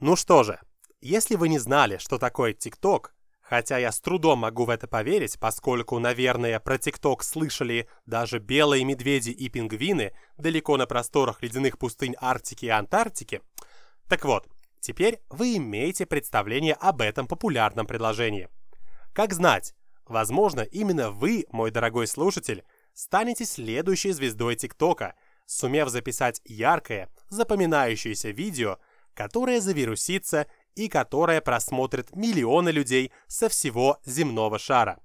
Ну 0.00 0.16
что 0.16 0.42
же, 0.42 0.60
если 1.00 1.36
вы 1.36 1.48
не 1.48 1.60
знали, 1.60 1.98
что 1.98 2.18
такое 2.18 2.52
TikTok, 2.52 3.10
Хотя 3.52 3.76
я 3.76 3.92
с 3.92 4.00
трудом 4.00 4.38
могу 4.38 4.64
в 4.64 4.70
это 4.70 4.88
поверить, 4.88 5.38
поскольку, 5.38 5.98
наверное, 5.98 6.58
про 6.58 6.78
ТикТок 6.78 7.22
слышали 7.22 7.86
даже 8.06 8.38
белые 8.38 8.82
медведи 8.82 9.28
и 9.28 9.50
пингвины 9.50 10.14
далеко 10.38 10.78
на 10.78 10.86
просторах 10.86 11.42
ледяных 11.42 11.76
пустынь 11.76 12.14
Арктики 12.18 12.64
и 12.64 12.70
Антарктики. 12.70 13.42
Так 14.08 14.24
вот, 14.24 14.48
теперь 14.80 15.20
вы 15.28 15.58
имеете 15.58 16.06
представление 16.06 16.72
об 16.72 17.02
этом 17.02 17.26
популярном 17.26 17.86
предложении. 17.86 18.48
Как 19.12 19.34
знать, 19.34 19.74
возможно, 20.06 20.62
именно 20.62 21.10
вы, 21.10 21.44
мой 21.50 21.70
дорогой 21.70 22.06
слушатель, 22.06 22.64
станете 22.94 23.44
следующей 23.44 24.12
звездой 24.12 24.56
ТикТока, 24.56 25.14
сумев 25.44 25.90
записать 25.90 26.40
яркое, 26.46 27.10
запоминающееся 27.28 28.30
видео, 28.30 28.78
которое 29.12 29.60
завирусится 29.60 30.46
и 30.74 30.88
которое 30.88 31.40
просмотрит 31.40 32.14
миллионы 32.14 32.70
людей 32.70 33.12
со 33.26 33.48
всего 33.48 33.98
земного 34.04 34.58
шара. 34.58 35.00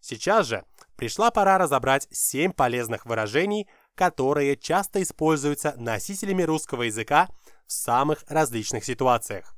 Сейчас 0.00 0.46
же 0.46 0.64
пришла 0.96 1.30
пора 1.30 1.58
разобрать 1.58 2.08
7 2.10 2.52
полезных 2.52 3.06
выражений, 3.06 3.68
которые 3.94 4.56
часто 4.56 5.02
используются 5.02 5.74
носителями 5.76 6.42
русского 6.42 6.82
языка 6.82 7.28
в 7.66 7.72
самых 7.72 8.24
различных 8.28 8.84
ситуациях. 8.84 9.54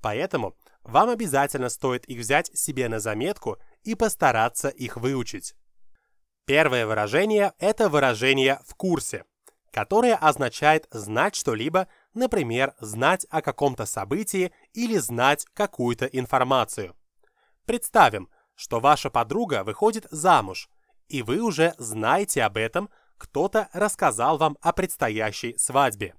Поэтому 0.00 0.56
вам 0.82 1.10
обязательно 1.10 1.68
стоит 1.68 2.04
их 2.06 2.20
взять 2.20 2.50
себе 2.56 2.88
на 2.88 3.00
заметку 3.00 3.58
и 3.82 3.94
постараться 3.94 4.68
их 4.68 4.96
выучить. 4.96 5.54
Первое 6.46 6.86
выражение– 6.86 7.52
это 7.58 7.88
выражение 7.88 8.60
«в 8.66 8.74
курсе», 8.74 9.24
которое 9.70 10.14
означает 10.14 10.86
знать 10.90 11.34
что-либо 11.34 11.88
Например, 12.14 12.74
знать 12.78 13.26
о 13.28 13.42
каком-то 13.42 13.86
событии 13.86 14.52
или 14.72 14.98
знать 14.98 15.46
какую-то 15.52 16.06
информацию. 16.06 16.96
Представим, 17.66 18.30
что 18.54 18.78
ваша 18.78 19.10
подруга 19.10 19.64
выходит 19.64 20.06
замуж, 20.10 20.70
и 21.08 21.22
вы 21.22 21.40
уже 21.40 21.74
знаете 21.78 22.44
об 22.44 22.56
этом, 22.56 22.88
кто-то 23.18 23.68
рассказал 23.72 24.38
вам 24.38 24.56
о 24.60 24.72
предстоящей 24.72 25.58
свадьбе. 25.58 26.14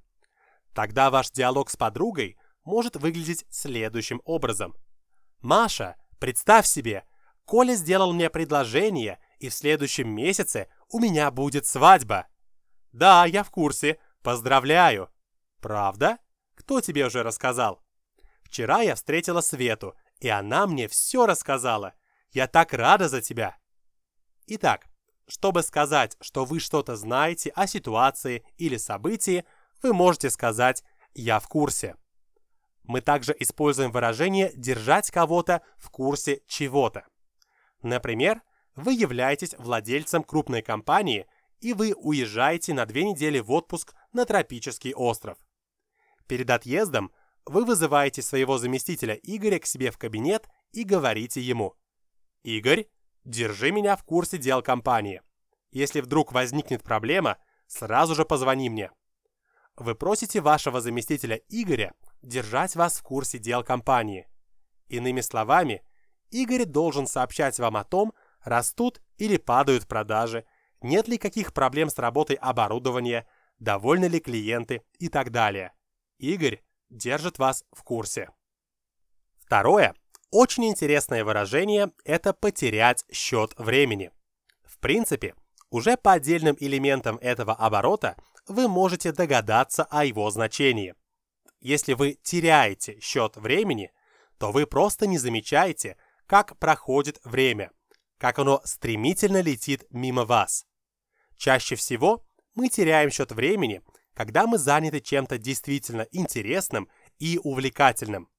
Тогда 0.73 1.09
ваш 1.09 1.31
диалог 1.31 1.69
с 1.69 1.77
подругой 1.77 2.37
может 2.65 2.97
выглядеть 2.97 3.45
следующим 3.49 4.21
образом. 4.25 4.75
«Маша, 5.39 5.95
представь 6.19 6.65
себе, 6.65 7.05
Коля 7.45 7.75
сделал 7.75 8.11
мне 8.11 8.29
предложение, 8.29 9.19
и 9.39 9.47
в 9.47 9.53
следующем 9.53 10.09
месяце 10.09 10.67
у 10.89 10.99
меня 10.99 11.31
будет 11.31 11.65
свадьба». 11.65 12.27
«Да, 12.91 13.25
я 13.25 13.43
в 13.43 13.51
курсе. 13.51 13.99
Поздравляю!» 14.23 15.09
«Правда? 15.62 16.17
Кто 16.55 16.81
тебе 16.81 17.05
уже 17.05 17.24
рассказал?» 17.24 17.81
«Вчера 18.43 18.81
я 18.81 18.95
встретила 18.95 19.41
Свету, 19.41 19.95
и 20.19 20.29
она 20.29 20.67
мне 20.67 20.88
все 20.88 21.25
рассказала. 21.25 21.93
Я 22.31 22.47
так 22.47 22.74
рада 22.74 23.09
за 23.09 23.21
тебя!» 23.21 23.57
Итак, 24.47 24.85
чтобы 25.27 25.63
сказать, 25.63 26.17
что 26.21 26.45
вы 26.45 26.59
что-то 26.59 26.95
знаете 26.95 27.50
о 27.55 27.65
ситуации 27.67 28.45
или 28.57 28.77
событии, 28.77 29.43
вы 29.81 29.93
можете 29.93 30.29
сказать 30.29 30.83
«я 31.13 31.39
в 31.39 31.47
курсе». 31.47 31.95
Мы 32.83 33.01
также 33.01 33.35
используем 33.39 33.91
выражение 33.91 34.51
«держать 34.55 35.09
кого-то 35.09 35.62
в 35.77 35.89
курсе 35.89 36.41
чего-то». 36.47 37.05
Например, 37.81 38.41
вы 38.75 38.93
являетесь 38.93 39.55
владельцем 39.57 40.24
крупной 40.24 40.62
компании 40.62 41.25
и 41.62 41.74
вы 41.74 41.93
уезжаете 41.93 42.74
на 42.74 42.85
две 42.85 43.03
недели 43.03 43.39
в 43.39 43.51
отпуск 43.51 43.95
на 44.13 44.25
тропический 44.25 44.93
остров. 44.93 45.38
Перед 46.27 46.50
отъездом 46.50 47.12
вы 47.46 47.65
вызываете 47.65 48.22
своего 48.22 48.58
заместителя 48.58 49.13
Игоря 49.13 49.60
к 49.60 49.65
себе 49.65 49.91
в 49.91 49.98
кабинет 49.98 50.48
и 50.72 50.84
говорите 50.84 51.41
ему 51.41 51.75
«Игорь, 52.44 52.88
держи 53.24 53.72
меня 53.72 53.96
в 53.96 54.03
курсе 54.03 54.38
дел 54.38 54.62
компании. 54.62 55.22
Если 55.72 56.01
вдруг 56.01 56.32
возникнет 56.32 56.84
проблема, 56.84 57.38
сразу 57.67 58.15
же 58.15 58.25
позвони 58.25 58.70
мне». 58.70 58.91
Вы 59.77 59.94
просите 59.94 60.39
вашего 60.39 60.79
заместителя 60.79 61.41
Игоря 61.50 61.94
держать 62.22 62.75
вас 62.75 62.98
в 62.98 63.03
курсе 63.03 63.39
дел 63.39 63.63
компании. 63.63 64.27
Иными 64.88 65.22
словами, 65.22 65.84
Игорь 66.32 66.65
должен 66.65 67.08
сообщать 67.08 67.60
вам 67.60 67.75
о 67.77 67.84
том, 67.84 68.13
растут 68.44 69.01
или 69.17 69.38
падают 69.38 69.88
продажи, 69.88 70.46
нет 70.82 71.08
ли 71.08 71.17
каких 71.17 71.53
проблем 71.53 71.89
с 71.89 71.98
работой 71.98 72.38
оборудования, 72.38 73.27
довольны 73.60 74.05
ли 74.05 74.20
клиенты 74.20 74.84
и 74.98 75.10
так 75.10 75.32
далее. 75.32 75.74
Игорь 76.17 76.63
держит 76.89 77.39
вас 77.39 77.63
в 77.72 77.84
курсе. 77.84 78.29
Второе, 79.38 79.95
очень 80.31 80.65
интересное 80.65 81.24
выражение– 81.24 81.91
это 82.03 82.34
потерять 82.34 83.05
счет 83.12 83.53
времени. 83.57 84.12
В 84.63 84.79
принципе, 84.79 85.36
уже 85.69 85.98
по 85.98 86.13
отдельным 86.13 86.55
элементам 86.60 87.17
этого 87.17 87.53
оборота 87.53 88.17
вы 88.48 88.67
можете 88.67 89.12
догадаться 89.12 89.84
о 89.84 90.05
его 90.05 90.29
значении. 90.31 90.95
Если 91.60 91.93
вы 91.93 92.13
теряете 92.22 93.00
счет 93.00 93.38
времени, 93.38 93.91
то 94.38 94.51
вы 94.51 94.67
просто 94.67 95.07
не 95.07 95.17
замечаете, 95.17 95.98
как 96.27 96.57
проходит 96.60 97.19
время, 97.24 97.72
как 98.17 98.39
оно 98.39 98.62
стремительно 98.63 99.41
летит 99.41 99.86
мимо 99.89 100.25
вас. 100.25 100.65
Чаще 101.38 101.75
всего 101.75 102.25
мы 102.53 102.69
теряем 102.69 103.10
счет 103.10 103.31
времени, 103.31 103.81
когда 104.15 104.48
мы 104.48 104.57
заняты 104.57 105.01
чем-то 105.01 105.38
действительно 105.38 106.07
интересным 106.12 106.89
и 107.19 107.39
увлекательным. 107.43 108.29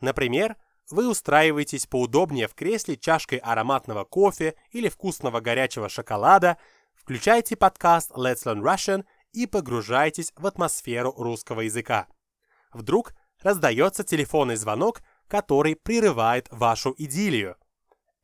Например, 0.00 0.56
вы 0.90 1.08
устраиваетесь 1.08 1.86
поудобнее 1.86 2.48
в 2.48 2.54
кресле 2.54 2.96
чашкой 2.96 3.38
ароматного 3.38 4.04
кофе 4.04 4.54
или 4.70 4.88
вкусного 4.88 5.40
горячего 5.40 5.88
шоколада, 5.88 6.56
включаете 6.94 7.56
подкаст 7.56 8.12
Let's 8.12 8.44
Learn 8.44 8.62
Russian 8.62 9.04
и 9.32 9.46
погружаетесь 9.46 10.32
в 10.36 10.46
атмосферу 10.46 11.12
русского 11.16 11.62
языка. 11.62 12.06
Вдруг 12.72 13.14
раздается 13.40 14.04
телефонный 14.04 14.56
звонок, 14.56 15.02
который 15.26 15.76
прерывает 15.76 16.46
вашу 16.50 16.94
идиллию. 16.96 17.56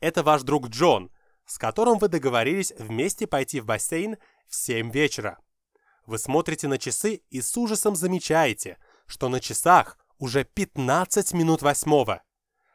Это 0.01 0.23
ваш 0.23 0.43
друг 0.43 0.69
Джон, 0.69 1.11
с 1.45 1.59
которым 1.59 1.99
вы 1.99 2.09
договорились 2.09 2.73
вместе 2.79 3.27
пойти 3.27 3.61
в 3.61 3.65
бассейн 3.65 4.17
в 4.47 4.55
7 4.55 4.91
вечера. 4.91 5.39
Вы 6.09 6.17
смотрите 6.17 6.69
на 6.69 6.79
часы 6.79 7.21
и 7.29 7.43
с 7.43 7.55
ужасом 7.59 7.95
замечаете, 7.95 8.79
что 9.07 9.29
на 9.29 9.41
часах 9.41 9.99
уже 10.17 10.43
15 10.43 11.35
минут 11.35 11.61
восьмого. 11.61 12.23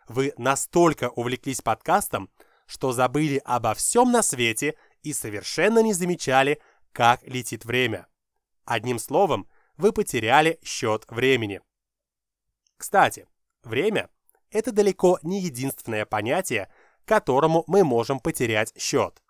Вы 0.07 0.33
настолько 0.37 1.09
увлеклись 1.09 1.59
подкастом, 1.59 2.29
что 2.67 2.91
забыли 2.91 3.41
обо 3.43 3.73
всем 3.73 4.11
на 4.11 4.21
свете 4.21 4.75
и 5.01 5.13
совершенно 5.13 5.79
не 5.79 5.93
замечали, 5.93 6.61
как 6.91 7.23
летит 7.23 7.65
время. 7.65 8.05
Одним 8.65 8.99
словом, 8.99 9.49
вы 9.77 9.93
потеряли 9.93 10.59
счет 10.63 11.05
времени. 11.09 11.59
Кстати, 12.77 13.27
время– 13.63 14.11
это 14.51 14.71
далеко 14.71 15.17
не 15.23 15.41
единственное 15.41 16.05
понятие, 16.05 16.71
которому 17.03 17.63
мы 17.65 17.83
можем 17.83 18.19
потерять 18.19 18.79
счет. 18.79 19.23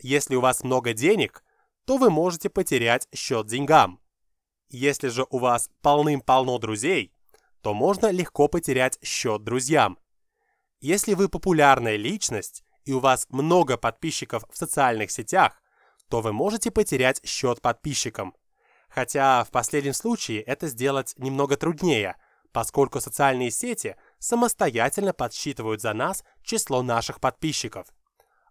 Если 0.00 0.34
у 0.34 0.40
вас 0.40 0.64
много 0.64 0.92
денег, 0.94 1.44
то 1.86 1.96
вы 1.96 2.10
можете 2.10 2.50
потерять 2.50 3.08
счет 3.14 3.46
деньгам. 3.46 4.00
Если 4.68 5.08
же 5.08 5.24
у 5.30 5.38
вас 5.38 5.70
полным-полно 5.80 6.58
друзей, 6.58 7.12
то 7.62 7.72
можно 7.72 8.10
легко 8.10 8.48
потерять 8.48 8.98
счет 9.02 9.44
друзьям. 9.44 9.98
Если 10.80 11.14
вы 11.14 11.28
популярная 11.28 11.96
личность 11.96 12.64
и 12.84 12.92
у 12.92 12.98
вас 12.98 13.26
много 13.30 13.76
подписчиков 13.76 14.44
в 14.50 14.58
социальных 14.58 15.10
сетях, 15.10 15.62
то 16.08 16.20
вы 16.20 16.32
можете 16.32 16.70
потерять 16.70 17.24
счет 17.26 17.60
подписчикам. 17.60 18.34
Хотя 18.88 19.44
в 19.44 19.50
последнем 19.50 19.94
случае 19.94 20.42
это 20.42 20.66
сделать 20.68 21.14
немного 21.16 21.56
труднее, 21.56 22.16
поскольку 22.52 23.00
социальные 23.00 23.50
сети 23.50 23.96
самостоятельно 24.18 25.12
подсчитывают 25.12 25.80
за 25.80 25.92
нас 25.92 26.24
число 26.42 26.82
наших 26.82 27.20
подписчиков. 27.20 27.88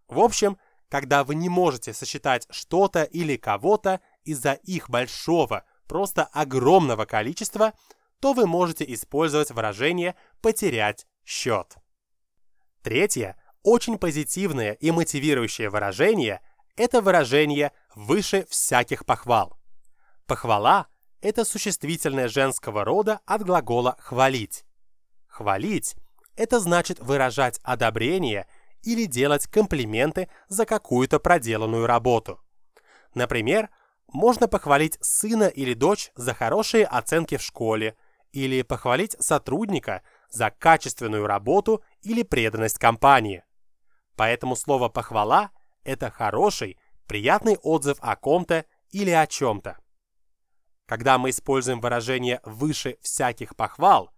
В 0.07 0.19
общем, 0.19 0.57
когда 0.89 1.23
вы 1.23 1.35
не 1.35 1.49
можете 1.49 1.93
сосчитать 1.93 2.47
что-то 2.49 3.03
или 3.03 3.37
кого-то 3.37 4.01
из-за 4.23 4.53
их 4.53 4.89
большого, 4.89 5.63
просто 5.87 6.23
огромного 6.25 7.05
количества, 7.05 7.73
то 8.19 8.33
вы 8.33 8.47
можете 8.47 8.85
использовать 8.93 9.51
выражение 9.51 10.15
«потерять 10.41 11.05
счет». 11.23 11.75
Третье, 12.81 13.35
очень 13.63 13.97
позитивное 13.97 14.73
и 14.73 14.91
мотивирующее 14.91 15.69
выражение– 15.69 16.41
это 16.75 17.01
выражение 17.01 17.71
«выше 17.95 18.45
всяких 18.49 19.05
похвал». 19.05 19.59
Похвала– 20.27 20.87
это 21.21 21.45
существительное 21.45 22.27
женского 22.27 22.83
рода 22.83 23.21
от 23.25 23.43
глагола 23.43 23.95
«хвалить». 23.99 24.65
Хвалить– 25.27 25.95
это 26.35 26.59
значит 26.59 26.99
выражать 26.99 27.59
одобрение 27.63 28.47
или 28.85 29.05
делать 29.05 29.47
комплименты 29.47 30.29
за 30.47 30.65
какую-то 30.65 31.19
проделанную 31.19 31.87
работу. 31.87 32.39
Например, 33.13 33.69
можно 34.07 34.47
похвалить 34.47 34.97
сына 35.01 35.47
или 35.47 35.73
дочь 35.73 36.11
за 36.15 36.33
хорошие 36.33 36.85
оценки 36.85 37.37
в 37.37 37.41
школе 37.41 37.97
или 38.31 38.61
похвалить 38.61 39.15
сотрудника 39.19 40.03
за 40.29 40.51
качественную 40.51 41.25
работу 41.25 41.83
или 42.01 42.23
преданность 42.23 42.77
компании. 42.77 43.43
Поэтому 44.15 44.55
слово 44.55 44.89
«похвала»– 44.89 45.51
это 45.83 46.11
хороший, 46.11 46.77
приятный 47.07 47.57
отзыв 47.57 47.97
о 48.01 48.15
ком-то 48.15 48.65
или 48.91 49.11
о 49.11 49.27
чем-то. 49.27 49.77
Когда 50.85 51.17
мы 51.17 51.31
используем 51.31 51.81
выражение 51.81 52.39
«выше 52.43 52.97
всяких 53.01 53.55
похвал», 53.55 54.11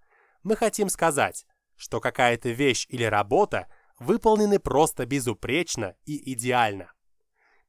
мы 0.44 0.56
хотим 0.56 0.90
сказать, 0.90 1.46
что 1.76 2.00
какая-то 2.02 2.50
вещь 2.50 2.86
или 2.90 3.04
работа 3.04 3.68
выполнены 4.00 4.60
просто 4.60 5.06
безупречно 5.06 5.96
и 6.06 6.34
идеально. 6.34 6.92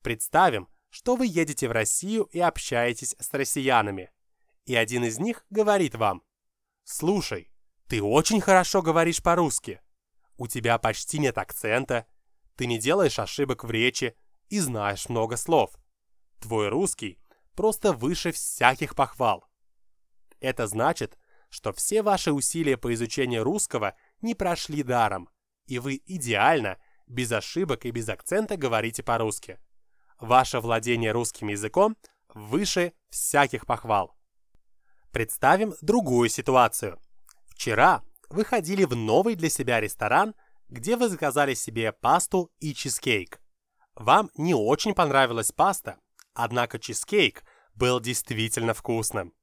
Представим, 0.03 0.69
что 0.91 1.17
вы 1.17 1.27
едете 1.27 1.69
в 1.69 1.73
Россию 1.73 2.25
и 2.25 2.41
общаетесь 2.41 3.15
с 3.19 3.33
россиянами, 3.33 4.11
и 4.65 4.75
один 4.75 5.05
из 5.05 5.19
них 5.19 5.45
говорит 5.51 5.95
вам 5.95 6.23
«Слушай, 6.85 7.51
ты 7.89 8.03
очень 8.03 8.41
хорошо 8.41 8.83
говоришь 8.83 9.23
по-русски, 9.23 9.81
у 10.37 10.47
тебя 10.47 10.79
почти 10.79 11.19
нет 11.19 11.37
акцента, 11.37 12.07
ты 12.57 12.67
не 12.67 12.79
делаешь 12.79 13.19
ошибок 13.19 13.65
в 13.65 13.71
речи 13.71 14.17
и 14.49 14.61
знаешь 14.61 15.09
много 15.09 15.37
слов. 15.37 15.77
Твой 16.41 16.69
русский 16.69 17.19
просто 17.55 17.93
выше 17.93 18.33
всяких 18.33 18.95
похвал. 18.95 19.49
Это 20.41 20.67
значит, 20.67 21.19
что 21.51 21.73
все 21.73 22.03
ваши 22.03 22.33
усилия 22.33 22.77
по 22.77 22.93
изучению 22.95 23.43
русского 23.43 23.97
не 24.21 24.35
прошли 24.35 24.83
даром, 24.83 25.29
и 25.69 25.79
вы 25.79 26.03
идеально, 26.07 26.79
без 27.07 27.31
ошибок 27.33 27.87
и 27.87 27.91
без 27.91 28.09
акцента 28.09 28.57
говорите 28.57 29.03
по-русски. 29.03 29.59
Ваше 30.19 30.61
владение 30.61 31.13
русским 31.13 31.49
языком 31.49 31.97
выше 32.35 32.93
всяких 33.09 33.67
похвал. 33.67 34.17
Представим 35.13 35.75
другую 35.81 36.29
ситуацию. 36.29 37.01
Вчера 37.47 38.03
вы 38.29 38.45
ходили 38.45 38.85
в 38.85 38.97
новый 38.97 39.37
для 39.37 39.49
себя 39.49 39.81
ресторан, 39.81 40.35
где 40.69 40.97
вы 40.97 41.09
заказали 41.09 41.55
себе 41.55 41.93
пасту 41.93 42.51
и 42.59 42.75
чизкейк. 42.75 43.41
Вам 43.95 44.31
не 44.37 44.55
очень 44.55 44.95
понравилась 44.95 45.53
паста, 45.53 45.99
Однако 46.41 46.79
чизкейк 46.79 47.43
был 47.75 47.99
действительно 47.99 48.73
вкусным. 48.73 49.35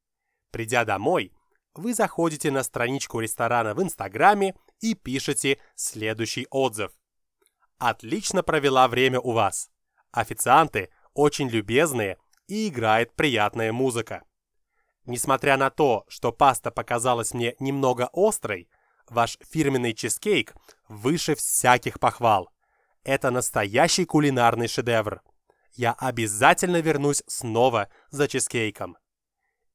Придя 0.52 0.86
домой, 0.86 1.34
вы 1.74 1.94
заходите 1.94 2.52
на 2.52 2.64
страничку 2.64 3.20
ресторана 3.20 3.74
в 3.74 3.84
Инстаграме 3.84 4.56
и 4.80 4.94
пишете 4.94 5.60
следующий 5.76 6.48
отзыв. 6.50 6.92
Отлично 7.78 8.44
провела 8.44 8.88
время 8.88 9.20
у 9.20 9.32
вас. 9.32 9.70
Официанты 10.12 10.90
очень 11.14 11.50
любезные 11.50 12.18
и 12.48 12.68
играет 12.68 13.14
приятная 13.16 13.72
музыка. 13.72 14.24
Несмотря 15.06 15.58
на 15.58 15.70
то, 15.70 16.06
что 16.08 16.32
паста 16.32 16.72
показалась 16.72 17.34
мне 17.34 17.56
немного 17.60 18.10
острой, 18.14 18.70
ваш 19.10 19.38
фирменный 19.42 19.94
чизкейк 19.94 20.56
выше 20.88 21.36
всяких 21.36 22.00
похвал. 22.00 22.50
Это 23.04 23.30
настоящий 23.30 24.06
кулинарный 24.06 24.68
шедевр 24.68 25.22
я 25.76 25.94
обязательно 25.94 26.82
вернусь 26.82 27.24
снова 27.28 27.90
за 28.10 28.28
чизкейком. 28.28 28.98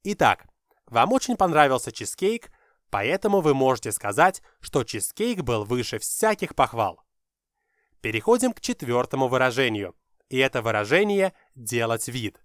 Итак, 0.02 0.46
вам 0.86 1.12
очень 1.12 1.36
понравился 1.36 1.92
чизкейк, 1.92 2.50
поэтому 2.90 3.40
вы 3.40 3.54
можете 3.54 3.92
сказать, 3.92 4.42
что 4.60 4.84
чизкейк 4.84 5.42
был 5.42 5.64
выше 5.64 5.98
всяких 5.98 6.54
похвал. 6.54 7.04
Переходим 8.00 8.52
к 8.52 8.60
четвертому 8.60 9.28
выражению. 9.28 9.94
И 10.28 10.38
это 10.38 10.62
выражение 10.62 11.32
«делать 11.54 12.08
вид». 12.08 12.40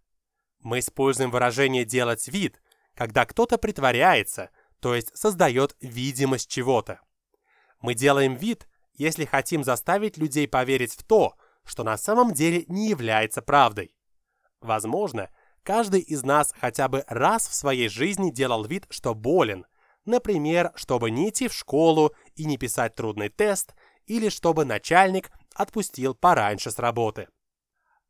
Мы 0.59 0.79
используем 0.79 1.29
выражение 1.29 1.85
«делать 1.85 2.27
вид», 2.27 2.61
когда 2.95 3.25
кто-то 3.25 3.57
притворяется, 3.57 4.49
то 4.79 4.95
есть 4.95 5.15
создает 5.15 5.75
видимость 5.81 6.49
чего-то. 6.49 7.01
Мы 7.81 7.93
делаем 7.93 8.35
вид, 8.35 8.67
если 8.93 9.25
хотим 9.25 9.63
заставить 9.63 10.17
людей 10.17 10.47
поверить 10.47 10.93
в 10.93 11.03
то, 11.03 11.35
что 11.63 11.83
на 11.83 11.97
самом 11.97 12.33
деле 12.33 12.65
не 12.67 12.89
является 12.89 13.41
правдой. 13.41 13.95
Возможно, 14.61 15.29
каждый 15.63 15.99
из 15.99 16.23
нас 16.23 16.53
хотя 16.59 16.87
бы 16.87 17.03
раз 17.07 17.47
в 17.47 17.53
своей 17.53 17.89
жизни 17.89 18.31
делал 18.31 18.63
вид, 18.65 18.85
что 18.89 19.13
болен, 19.13 19.65
например, 20.05 20.71
чтобы 20.75 21.11
не 21.11 21.29
идти 21.29 21.47
в 21.47 21.53
школу 21.53 22.13
и 22.35 22.45
не 22.45 22.57
писать 22.57 22.95
трудный 22.95 23.29
тест, 23.29 23.73
или 24.05 24.29
чтобы 24.29 24.65
начальник 24.65 25.31
отпустил 25.53 26.13
пораньше 26.13 26.71
с 26.71 26.79
работы. 26.79 27.27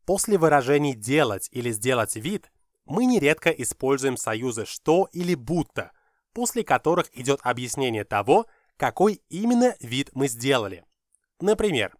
После 0.05 0.37
выражений 0.37 0.93
«делать» 0.93 1.49
или 1.51 1.71
«сделать 1.71 2.15
вид» 2.15 2.51
мы 2.85 3.05
нередко 3.05 3.49
используем 3.49 4.17
союзы 4.17 4.65
«что» 4.65 5.09
или 5.11 5.33
«будто», 5.35 5.91
после 6.33 6.63
которых 6.63 7.07
идет 7.17 7.39
объяснение 7.43 8.03
того, 8.03 8.45
какой 8.77 9.21
именно 9.29 9.75
вид 9.79 10.11
мы 10.13 10.27
сделали. 10.27 10.83
Например, 11.39 11.95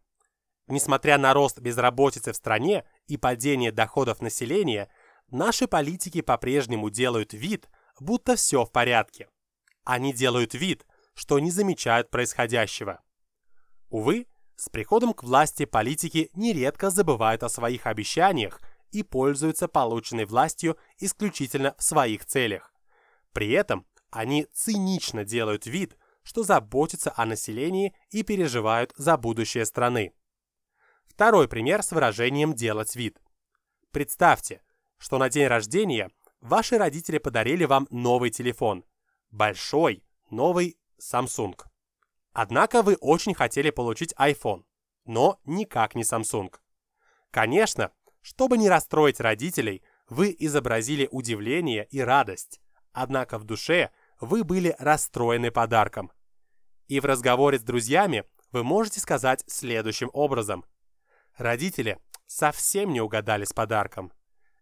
несмотря 0.67 1.17
на 1.17 1.34
рост 1.34 1.60
безработицы 1.60 2.31
в 2.31 2.36
стране 2.36 2.86
и 3.08 3.17
падение 3.17 3.71
доходов 3.71 4.21
населения, 4.21 4.89
наши 5.29 5.67
политики 5.67 6.21
по-прежнему 6.21 6.89
делают 6.89 7.34
вид, 7.34 7.69
будто 7.99 8.36
все 8.36 8.65
в 8.65 8.71
порядке. 8.71 9.29
Они 9.86 10.13
делают 10.13 10.54
вид, 10.54 10.86
что 11.13 11.39
не 11.39 11.52
замечают 11.52 12.10
происходящего. 12.10 13.02
Увы, 13.89 14.28
с 14.58 14.67
приходом 14.69 15.13
к 15.13 15.24
власти 15.24 15.65
политики 15.65 16.30
нередко 16.34 16.89
забывают 16.89 17.43
о 17.43 17.50
своих 17.50 17.86
обещаниях 17.86 18.62
и 18.91 19.04
пользуются 19.04 19.67
полученной 19.67 20.26
властью 20.26 20.78
исключительно 20.98 21.76
в 21.78 21.84
своих 21.84 22.26
целях. 22.26 22.74
При 23.32 23.52
этом 23.52 23.86
они 24.10 24.48
цинично 24.54 25.24
делают 25.24 25.65
вид, 25.65 25.98
что 26.24 26.43
заботятся 26.43 27.13
о 27.15 27.26
населении 27.26 27.95
и 28.10 28.24
переживают 28.24 28.93
за 28.98 29.17
будущее 29.17 29.65
страны. 29.65 30.13
Второй 31.06 31.48
пример 31.48 31.84
с 31.84 31.91
выражением 31.91 32.54
«делать 32.54 32.95
вид». 32.95 33.21
Представьте, 33.91 34.62
что 34.98 35.17
на 35.17 35.30
день 35.30 35.48
рождения 35.48 36.10
ваши 36.41 36.78
родители 36.78 37.19
подарили 37.19 37.65
вам 37.65 37.88
новый 37.91 38.32
телефон. 38.32 38.84
Большой, 39.36 40.02
новый 40.30 40.78
Samsung. 40.98 41.60
Однако 42.32 42.82
вы 42.82 42.95
очень 42.95 43.34
хотели 43.34 43.69
получить 43.69 44.13
iPhone, 44.13 44.63
но 45.04 45.41
никак 45.43 45.93
не 45.93 46.04
Samsung. 46.04 46.54
Конечно, 47.32 47.91
чтобы 48.21 48.58
не 48.58 48.69
расстроить 48.69 49.19
родителей, 49.19 49.84
вы 50.08 50.34
изобразили 50.39 51.10
удивление 51.12 51.86
и 51.91 52.00
радость, 52.00 52.62
однако 52.93 53.38
в 53.38 53.43
душе 53.43 53.91
вы 54.21 54.45
были 54.45 54.74
расстроены 54.80 55.52
подарком. 55.52 56.13
И 56.88 57.02
в 57.02 57.06
разговоре 57.06 57.60
с 57.60 57.62
друзьями 57.62 58.24
вы 58.54 58.63
можете 58.63 59.02
сказать 59.02 59.43
следующим 59.48 60.10
образом. 60.13 60.63
Родители 61.36 62.00
совсем 62.26 62.93
не 62.93 63.02
угадали 63.02 63.43
с 63.43 63.52
подарком. 63.52 64.13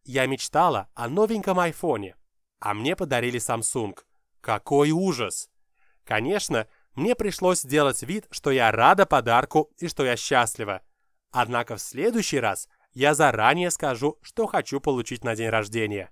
Я 0.04 0.26
мечтала 0.26 0.90
о 0.96 1.10
новеньком 1.10 1.60
айфоне, 1.60 2.16
а 2.60 2.74
мне 2.74 2.96
подарили 2.96 3.40
Samsung. 3.40 3.96
Какой 4.44 4.92
ужас! 4.92 5.50
Конечно, 6.04 6.68
мне 6.96 7.16
пришлось 7.16 7.62
сделать 7.62 8.04
вид, 8.04 8.28
что 8.30 8.52
я 8.52 8.72
рада 8.72 9.06
подарку 9.06 9.72
и 9.78 9.88
что 9.88 10.04
я 10.04 10.18
счастлива. 10.18 10.82
Однако 11.32 11.78
в 11.78 11.82
следующий 11.82 12.42
раз 12.42 12.68
я 12.92 13.16
заранее 13.16 13.72
скажу, 13.72 14.20
что 14.22 14.46
хочу 14.46 14.82
получить 14.82 15.24
на 15.24 15.34
день 15.38 15.48
рождения. 15.48 16.12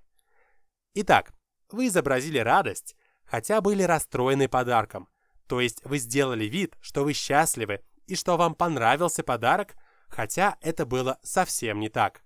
Итак, 0.94 1.34
вы 1.70 1.88
изобразили 1.88 2.38
радость, 2.38 2.96
хотя 3.26 3.60
были 3.60 3.84
расстроены 3.84 4.48
подарком. 4.48 5.10
То 5.46 5.60
есть 5.60 5.84
вы 5.84 5.98
сделали 5.98 6.46
вид, 6.46 6.78
что 6.80 7.04
вы 7.04 7.12
счастливы 7.12 7.84
и 8.08 8.16
что 8.16 8.38
вам 8.38 8.56
понравился 8.56 9.24
подарок, 9.24 9.76
хотя 10.08 10.58
это 10.62 10.86
было 10.86 11.20
совсем 11.22 11.82
не 11.82 11.90
так. 11.90 12.24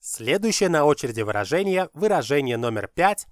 Следующее 0.00 0.68
на 0.68 0.84
очереди 0.84 1.20
выражение, 1.20 1.90
выражение 1.92 2.56
номер 2.56 2.88
пять, 2.88 3.28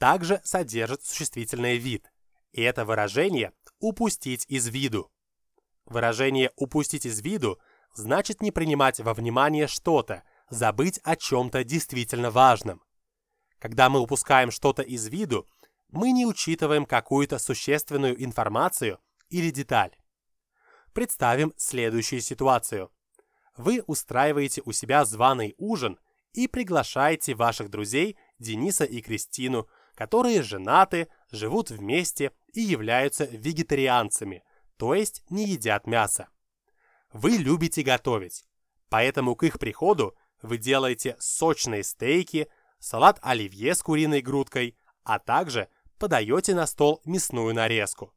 также 0.00 0.40
содержит 0.44 1.04
существительное 1.04 1.76
«вид». 1.76 2.10
И 2.52 2.62
это 2.62 2.84
выражение 2.84 3.52
упустить 3.78 4.46
из 4.48 4.66
виду. 4.66 5.12
Выражение 5.84 6.50
«упустить 6.56 7.04
из 7.04 7.20
виду» 7.20 7.60
значит 7.94 8.40
не 8.40 8.50
принимать 8.50 8.98
во 9.00 9.12
внимание 9.12 9.66
что-то, 9.66 10.24
забыть 10.48 11.00
о 11.04 11.16
чем-то 11.16 11.64
действительно 11.64 12.30
важном. 12.30 12.82
Когда 13.58 13.90
мы 13.90 14.00
упускаем 14.00 14.50
что-то 14.50 14.82
из 14.82 15.06
виду, 15.06 15.46
мы 15.90 16.12
не 16.12 16.24
учитываем 16.24 16.86
какую-то 16.86 17.38
существенную 17.38 18.24
информацию 18.24 18.98
или 19.28 19.50
деталь. 19.50 19.94
Представим 20.94 21.52
следующую 21.58 22.22
ситуацию. 22.22 22.90
Вы 23.56 23.82
устраиваете 23.86 24.62
у 24.64 24.72
себя 24.72 25.04
званый 25.04 25.54
ужин 25.58 25.98
и 26.32 26.48
приглашаете 26.48 27.34
ваших 27.34 27.68
друзей 27.68 28.16
Дениса 28.38 28.84
и 28.84 29.02
Кристину, 29.02 29.68
которые 30.00 30.42
женаты, 30.42 31.08
живут 31.30 31.70
вместе 31.70 32.32
и 32.54 32.62
являются 32.62 33.26
вегетарианцами, 33.26 34.42
то 34.78 34.94
есть 34.94 35.22
не 35.28 35.44
едят 35.46 35.86
мясо. 35.86 36.30
Вы 37.12 37.32
любите 37.32 37.82
готовить, 37.82 38.46
поэтому 38.88 39.36
к 39.36 39.42
их 39.42 39.58
приходу 39.58 40.16
вы 40.40 40.56
делаете 40.56 41.16
сочные 41.18 41.84
стейки, 41.84 42.48
салат 42.78 43.18
оливье 43.20 43.74
с 43.74 43.82
куриной 43.82 44.22
грудкой, 44.22 44.74
а 45.04 45.18
также 45.18 45.68
подаете 45.98 46.54
на 46.54 46.66
стол 46.66 47.02
мясную 47.04 47.54
нарезку. 47.54 48.14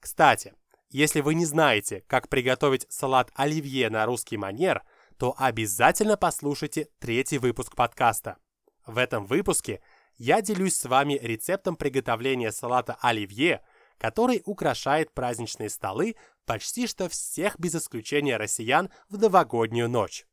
Кстати, 0.00 0.54
если 0.88 1.20
вы 1.20 1.34
не 1.34 1.44
знаете, 1.44 2.04
как 2.06 2.30
приготовить 2.30 2.86
салат 2.88 3.30
оливье 3.34 3.90
на 3.90 4.06
русский 4.06 4.38
манер, 4.38 4.82
то 5.18 5.34
обязательно 5.36 6.16
послушайте 6.16 6.88
третий 6.98 7.36
выпуск 7.36 7.76
подкаста. 7.76 8.38
В 8.86 8.96
этом 8.96 9.26
выпуске 9.26 9.82
я 10.18 10.42
делюсь 10.42 10.76
с 10.76 10.84
вами 10.84 11.14
рецептом 11.14 11.76
приготовления 11.76 12.52
салата 12.52 12.98
оливье, 13.00 13.62
который 13.98 14.42
украшает 14.44 15.12
праздничные 15.12 15.70
столы 15.70 16.16
почти 16.44 16.86
что 16.86 17.08
всех 17.08 17.58
без 17.58 17.74
исключения 17.74 18.36
россиян 18.36 18.90
в 19.08 19.18
новогоднюю 19.18 19.88
ночь. 19.88 20.26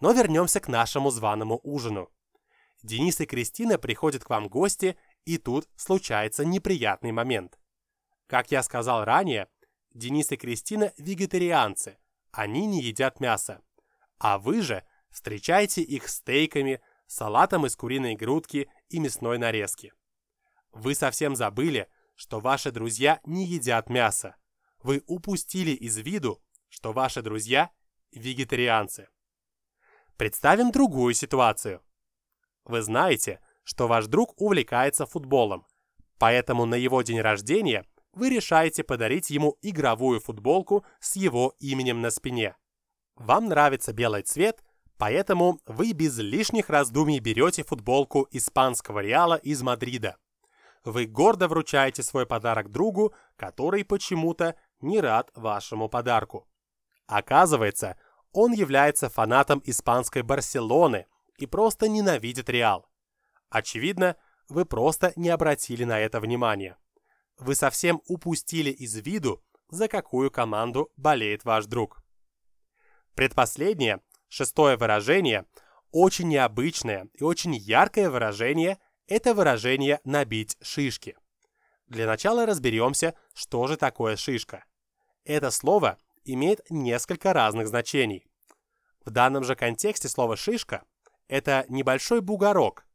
Но 0.00 0.12
вернемся 0.12 0.60
к 0.60 0.68
нашему 0.68 1.10
званому 1.10 1.60
ужину. 1.62 2.10
Денис 2.82 3.20
и 3.20 3.26
Кристина 3.26 3.78
приходят 3.78 4.24
к 4.24 4.30
вам 4.30 4.48
гости, 4.48 4.96
и 5.24 5.38
тут 5.38 5.68
случается 5.76 6.44
неприятный 6.44 7.12
момент. 7.12 7.58
Как 8.26 8.50
я 8.50 8.62
сказал 8.62 9.04
ранее, 9.04 9.48
Денис 9.94 10.32
и 10.32 10.36
Кристина 10.36 10.92
вегетарианцы, 10.96 11.98
они 12.32 12.66
не 12.66 12.82
едят 12.82 13.20
мясо. 13.20 13.60
А 14.18 14.38
вы 14.38 14.62
же 14.62 14.84
встречаете 15.10 15.82
их 15.82 16.08
стейками, 16.08 16.80
салатом 17.12 17.66
из 17.66 17.76
куриной 17.76 18.14
грудки 18.14 18.70
и 18.88 18.98
мясной 18.98 19.36
нарезки. 19.36 19.92
Вы 20.72 20.94
совсем 20.94 21.36
забыли, 21.36 21.88
что 22.14 22.40
ваши 22.40 22.70
друзья 22.70 23.20
не 23.24 23.44
едят 23.44 23.90
мясо. 23.90 24.36
Вы 24.82 25.02
упустили 25.06 25.72
из 25.72 25.98
виду, 25.98 26.42
что 26.70 26.92
ваши 26.92 27.20
друзья 27.20 27.70
вегетарианцы. 28.12 29.08
Представим 30.16 30.70
другую 30.72 31.12
ситуацию. 31.12 31.82
Вы 32.64 32.80
знаете, 32.80 33.40
что 33.62 33.88
ваш 33.88 34.06
друг 34.06 34.40
увлекается 34.40 35.04
футболом, 35.04 35.66
поэтому 36.18 36.64
на 36.64 36.76
его 36.76 37.02
день 37.02 37.20
рождения 37.20 37.84
вы 38.12 38.30
решаете 38.30 38.84
подарить 38.84 39.28
ему 39.28 39.58
игровую 39.60 40.20
футболку 40.20 40.84
с 41.00 41.16
его 41.16 41.54
именем 41.58 42.00
на 42.00 42.10
спине. 42.10 42.56
Вам 43.16 43.46
нравится 43.46 43.92
белый 43.92 44.22
цвет, 44.22 44.62
поэтому 45.02 45.58
вы 45.66 45.94
без 45.94 46.16
лишних 46.18 46.70
раздумий 46.70 47.18
берете 47.18 47.64
футболку 47.64 48.28
испанского 48.30 49.00
Реала 49.00 49.34
из 49.34 49.60
Мадрида 49.60 50.16
вы 50.84 51.06
гордо 51.06 51.48
вручаете 51.48 52.04
свой 52.04 52.24
подарок 52.24 52.70
другу, 52.70 53.12
который 53.34 53.84
почему-то 53.84 54.54
не 54.80 55.00
рад 55.00 55.32
вашему 55.34 55.88
подарку. 55.88 56.48
Оказывается, 57.08 57.98
он 58.30 58.52
является 58.52 59.08
фанатом 59.08 59.60
испанской 59.64 60.22
Барселоны 60.22 61.06
и 61.36 61.46
просто 61.46 61.88
ненавидит 61.88 62.48
Реал. 62.48 62.88
Очевидно, 63.50 64.14
вы 64.48 64.64
просто 64.64 65.14
не 65.16 65.30
обратили 65.30 65.82
на 65.82 65.98
это 65.98 66.20
внимания. 66.20 66.78
Вы 67.38 67.56
совсем 67.56 68.00
упустили 68.06 68.70
из 68.70 68.94
виду, 68.94 69.42
за 69.68 69.88
какую 69.88 70.30
команду 70.30 70.92
болеет 70.96 71.44
ваш 71.44 71.66
друг. 71.66 72.04
Предпоследнее, 73.16 74.00
шестое 74.32 74.78
выражение, 74.78 75.44
очень 75.90 76.28
необычное 76.28 77.08
и 77.12 77.22
очень 77.22 77.54
яркое 77.54 78.08
выражение– 78.08 78.78
это 79.06 79.34
выражение 79.34 80.00
«набить 80.04 80.56
шишки». 80.62 81.16
Для 81.86 82.06
начала 82.06 82.46
разберемся, 82.46 83.14
что 83.34 83.66
же 83.66 83.76
такое 83.76 84.16
шишка. 84.16 84.64
Это 85.24 85.50
слово 85.50 85.98
имеет 86.24 86.62
несколько 86.70 87.34
разных 87.34 87.68
значений. 87.68 88.26
В 89.04 89.10
данном 89.10 89.44
же 89.44 89.54
контексте 89.54 90.08
слово 90.08 90.36
«шишка»— 90.36 90.84
это 91.28 91.66
небольшой 91.68 92.22
бугорок, 92.22 92.86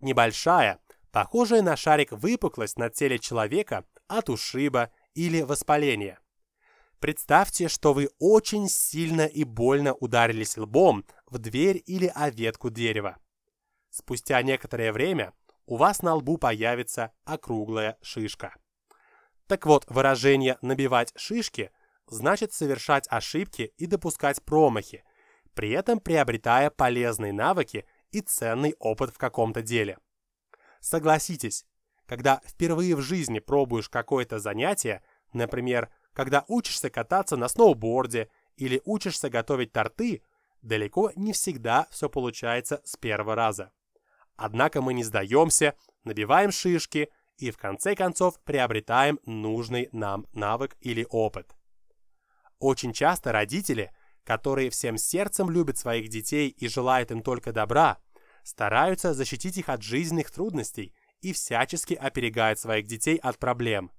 небольшая, 0.00 0.80
похожая 1.12 1.60
на 1.60 1.76
шарик 1.76 2.12
выпуклость 2.12 2.78
на 2.78 2.88
теле 2.88 3.18
человека 3.18 3.84
от 4.08 4.30
ушиба 4.30 4.90
или 5.12 5.42
воспаления. 5.42 6.18
Представьте, 7.00 7.68
что 7.68 7.92
вы 7.92 8.08
очень 8.18 8.68
сильно 8.68 9.26
и 9.26 9.44
больно 9.44 9.92
ударились 9.94 10.56
лбом 10.56 11.04
в 11.26 11.38
дверь 11.38 11.82
или 11.86 12.10
о 12.14 12.30
ветку 12.30 12.70
дерева. 12.70 13.18
Спустя 13.90 14.42
некоторое 14.42 14.92
время 14.92 15.34
у 15.66 15.76
вас 15.76 16.02
на 16.02 16.14
лбу 16.14 16.38
появится 16.38 17.12
округлая 17.24 17.98
шишка. 18.00 18.54
Так 19.46 19.66
вот, 19.66 19.84
выражение 19.88 20.58
«набивать 20.62 21.12
шишки» 21.16 21.70
значит 22.08 22.52
совершать 22.52 23.06
ошибки 23.10 23.72
и 23.76 23.86
допускать 23.86 24.42
промахи, 24.42 25.04
при 25.54 25.70
этом 25.70 26.00
приобретая 26.00 26.70
полезные 26.70 27.32
навыки 27.32 27.86
и 28.10 28.20
ценный 28.20 28.74
опыт 28.78 29.10
в 29.10 29.18
каком-то 29.18 29.62
деле. 29.62 29.98
Согласитесь, 30.80 31.66
когда 32.06 32.40
впервые 32.46 32.94
в 32.96 33.00
жизни 33.00 33.38
пробуешь 33.40 33.88
какое-то 33.88 34.38
занятие, 34.38 35.02
например, 35.32 35.90
когда 36.16 36.46
учишься 36.48 36.88
кататься 36.88 37.36
на 37.36 37.46
сноуборде 37.46 38.30
или 38.56 38.80
учишься 38.86 39.28
готовить 39.28 39.72
торты, 39.72 40.22
далеко 40.62 41.12
не 41.14 41.34
всегда 41.34 41.86
все 41.90 42.08
получается 42.08 42.80
с 42.86 42.96
первого 42.96 43.34
раза. 43.34 43.70
Однако 44.34 44.80
мы 44.80 44.94
не 44.94 45.04
сдаемся, 45.04 45.74
набиваем 46.04 46.52
шишки 46.52 47.10
и 47.36 47.50
в 47.50 47.58
конце 47.58 47.94
концов 47.94 48.40
приобретаем 48.44 49.20
нужный 49.26 49.90
нам 49.92 50.26
навык 50.32 50.78
или 50.80 51.06
опыт. 51.10 51.54
Очень 52.60 52.94
часто 52.94 53.30
родители, 53.30 53.92
которые 54.24 54.70
всем 54.70 54.96
сердцем 54.96 55.50
любят 55.50 55.76
своих 55.76 56.08
детей 56.08 56.48
и 56.48 56.66
желают 56.66 57.10
им 57.10 57.20
только 57.20 57.52
добра, 57.52 57.98
стараются 58.42 59.12
защитить 59.12 59.58
их 59.58 59.68
от 59.68 59.82
жизненных 59.82 60.30
трудностей 60.30 60.94
и 61.20 61.34
всячески 61.34 61.92
оперегают 61.92 62.58
своих 62.58 62.86
детей 62.86 63.18
от 63.18 63.38
проблем. 63.38 63.92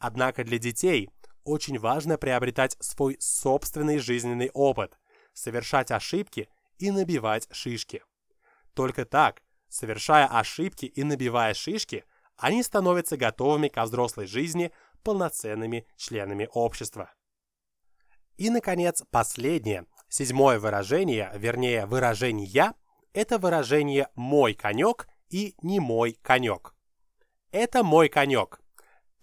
Однако 0.00 0.42
для 0.42 0.58
детей– 0.58 1.10
очень 1.44 1.78
важно 1.78 2.18
приобретать 2.18 2.76
свой 2.80 3.16
собственный 3.20 3.98
жизненный 3.98 4.50
опыт, 4.52 4.98
совершать 5.32 5.90
ошибки 5.90 6.48
и 6.78 6.90
набивать 6.90 7.48
шишки. 7.52 8.02
Только 8.74 9.04
так, 9.04 9.42
совершая 9.68 10.26
ошибки 10.26 10.86
и 10.86 11.04
набивая 11.04 11.54
шишки, 11.54 12.04
они 12.36 12.62
становятся 12.62 13.16
готовыми 13.16 13.68
ко 13.68 13.84
взрослой 13.84 14.26
жизни 14.26 14.72
полноценными 15.02 15.86
членами 15.96 16.48
общества. 16.52 17.12
И, 18.36 18.50
наконец, 18.50 19.02
последнее, 19.10 19.86
седьмое 20.08 20.58
выражение, 20.58 21.30
вернее 21.36 21.86
выражение 21.86 22.72
это 23.12 23.38
выражение 23.38 24.08
«мой 24.16 24.54
конек» 24.54 25.06
и 25.30 25.54
«не 25.62 25.78
мой 25.78 26.18
конек». 26.20 26.74
Это 27.52 27.84
мой 27.84 28.08
конек. 28.08 28.60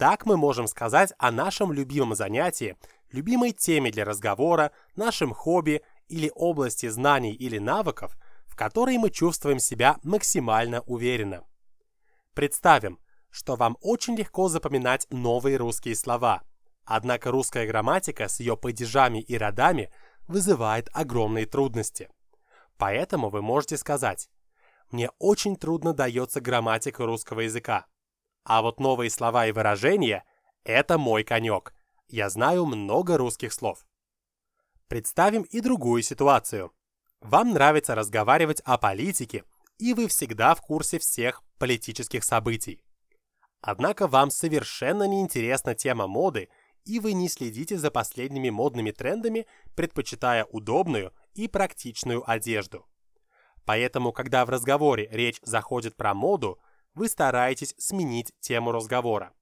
Так 0.01 0.25
мы 0.25 0.35
можем 0.35 0.65
сказать 0.65 1.13
о 1.19 1.29
нашем 1.29 1.71
любимом 1.71 2.15
занятии, 2.15 2.75
любимой 3.11 3.51
теме 3.51 3.91
для 3.91 4.03
разговора, 4.03 4.71
нашем 4.95 5.31
хобби 5.31 5.83
или 6.07 6.31
области 6.33 6.87
знаний 6.87 7.33
или 7.33 7.59
навыков, 7.59 8.17
в 8.47 8.55
которой 8.55 8.97
мы 8.97 9.11
чувствуем 9.11 9.59
себя 9.59 9.99
максимально 10.01 10.81
уверенно. 10.87 11.43
Представим, 12.33 12.97
что 13.29 13.55
вам 13.55 13.77
очень 13.79 14.15
легко 14.15 14.47
запоминать 14.47 15.05
новые 15.11 15.57
русские 15.57 15.95
слова, 15.95 16.41
однако 16.83 17.29
русская 17.29 17.67
грамматика 17.67 18.27
с 18.27 18.39
ее 18.39 18.57
падежами 18.57 19.21
и 19.21 19.37
родами 19.37 19.93
вызывает 20.27 20.89
огромные 20.93 21.45
трудности. 21.45 22.09
Поэтому 22.79 23.29
вы 23.29 23.43
можете 23.43 23.77
сказать 23.77 24.31
«Мне 24.89 25.11
очень 25.19 25.57
трудно 25.57 25.93
дается 25.93 26.41
грамматика 26.41 27.05
русского 27.05 27.41
языка. 27.41 27.85
А 28.43 28.61
вот 28.61 28.79
новые 28.79 29.09
слова 29.09 29.45
и 29.47 29.51
выражения– 29.51 30.23
это 30.63 30.97
мой 30.97 31.23
конек. 31.23 31.73
Я 32.07 32.29
знаю 32.29 32.65
много 32.65 33.17
русских 33.17 33.53
слов. 33.53 33.85
Представим 34.87 35.43
и 35.43 35.61
другую 35.61 36.01
ситуацию. 36.01 36.71
Вам 37.21 37.51
нравится 37.53 37.95
разговаривать 37.95 38.61
о 38.61 38.77
политике, 38.77 39.43
и 39.77 39.93
вы 39.93 40.07
всегда 40.07 40.55
в 40.55 40.61
курсе 40.61 40.99
всех 40.99 41.43
политических 41.59 42.23
событий. 42.23 42.83
Однако 43.61 44.07
вам 44.07 44.31
совершенно 44.31 45.03
не 45.03 45.21
интересна 45.21 45.75
тема 45.75 46.07
моды, 46.07 46.49
и 46.83 46.99
вы 46.99 47.13
не 47.13 47.29
следите 47.29 47.77
за 47.77 47.91
последними 47.91 48.49
модными 48.49 48.89
трендами, 48.89 49.45
предпочитая 49.75 50.45
удобную 50.45 51.13
и 51.35 51.47
практичную 51.47 52.29
одежду. 52.29 52.87
Поэтому, 53.65 54.11
когда 54.11 54.43
в 54.47 54.49
разговоре 54.49 55.07
речь 55.11 55.39
заходит 55.43 55.95
про 55.95 56.15
моду– 56.15 56.59
вы 56.93 57.07
стараетесь 57.07 57.75
сменить 57.77 58.33
тему 58.39 58.71
разговора. 58.71 59.33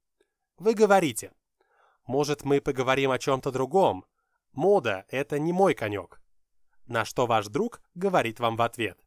Вы 0.57 0.73
говорите, 0.73 1.31
может 2.05 2.43
мы 2.43 2.61
поговорим 2.61 3.11
о 3.11 3.19
чем-то 3.19 3.51
другом? 3.51 4.05
Мода– 4.51 5.05
это 5.09 5.39
не 5.39 5.53
мой 5.53 5.73
конек. 5.73 6.21
На 6.85 7.05
что 7.05 7.27
ваш 7.27 7.47
друг 7.47 7.81
говорит 7.93 8.39
вам 8.39 8.55
в 8.55 8.61
ответ. 8.61 8.99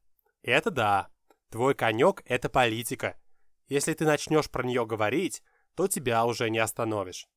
Это 0.43 0.71
да, 0.71 1.09
твой 1.51 1.75
конек– 1.75 2.23
это 2.27 2.49
политика. 2.49 3.21
Если 3.67 3.93
ты 3.95 4.05
начнешь 4.05 4.51
про 4.51 4.65
нее 4.65 4.87
говорить, 4.87 5.43
то 5.75 5.89
тебя 5.89 6.25
уже 6.27 6.49
не 6.51 6.59
остановишь. 6.59 7.29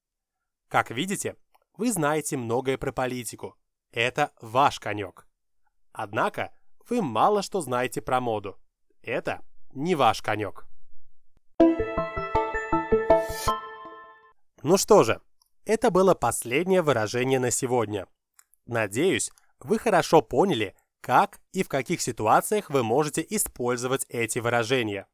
Как 0.67 0.91
видите, 0.91 1.35
вы 1.77 1.91
знаете 1.91 2.37
многое 2.37 2.77
про 2.77 2.91
политику. 2.91 3.55
Это 3.91 4.31
ваш 4.41 4.79
конек. 4.79 5.27
Однако, 5.91 6.53
вы 6.89 7.01
мало 7.01 7.41
что 7.41 7.61
знаете 7.61 8.01
про 8.01 8.19
моду. 8.19 8.59
Это 9.01 9.41
не 9.73 9.95
ваш 9.95 10.21
конек. 10.21 10.67
Ну 14.67 14.77
что 14.77 15.03
же, 15.03 15.21
это 15.65 15.91
было 15.91 16.15
последнее 16.15 16.81
выражение 16.81 17.37
на 17.39 17.51
сегодня. 17.51 18.07
Надеюсь, 18.65 19.29
вы 19.59 19.77
хорошо 19.77 20.23
поняли, 20.23 20.75
как 21.01 21.39
и 21.53 21.61
в 21.61 21.69
каких 21.69 22.01
ситуациях 22.01 22.71
вы 22.71 22.81
можете 22.81 23.23
использовать 23.29 24.07
эти 24.09 24.39
выражения. 24.39 25.05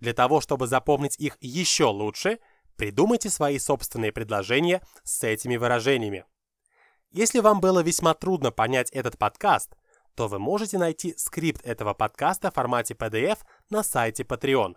Для 0.00 0.12
того, 0.12 0.40
чтобы 0.40 0.66
запомнить 0.66 1.16
их 1.20 1.36
еще 1.40 1.84
лучше, 1.84 2.40
придумайте 2.76 3.30
свои 3.30 3.60
собственные 3.60 4.10
предложения 4.10 4.82
с 5.04 5.22
этими 5.22 5.56
выражениями. 5.56 6.24
Если 7.12 7.38
вам 7.38 7.60
было 7.60 7.78
весьма 7.78 8.12
трудно 8.14 8.50
понять 8.50 8.90
этот 8.90 9.16
подкаст, 9.18 9.76
то 10.16 10.26
вы 10.26 10.40
можете 10.40 10.78
найти 10.78 11.14
скрипт 11.16 11.64
этого 11.64 11.94
подкаста 11.94 12.50
в 12.50 12.54
формате 12.54 12.94
PDF 12.94 13.38
на 13.70 13.84
сайте 13.84 14.24
Patreon. 14.24 14.74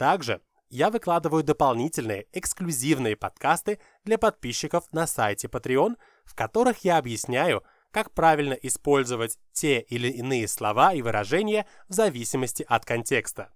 Также 0.00 0.40
я 0.70 0.88
выкладываю 0.88 1.44
дополнительные 1.44 2.26
эксклюзивные 2.32 3.16
подкасты 3.16 3.80
для 4.02 4.16
подписчиков 4.16 4.90
на 4.92 5.06
сайте 5.06 5.46
Patreon, 5.46 5.96
в 6.24 6.34
которых 6.34 6.86
я 6.86 6.96
объясняю, 6.96 7.62
как 7.90 8.10
правильно 8.12 8.54
использовать 8.54 9.38
те 9.52 9.80
или 9.80 10.08
иные 10.08 10.48
слова 10.48 10.94
и 10.94 11.02
выражения 11.02 11.66
в 11.86 11.92
зависимости 11.92 12.64
от 12.66 12.86
контекста. 12.86 13.52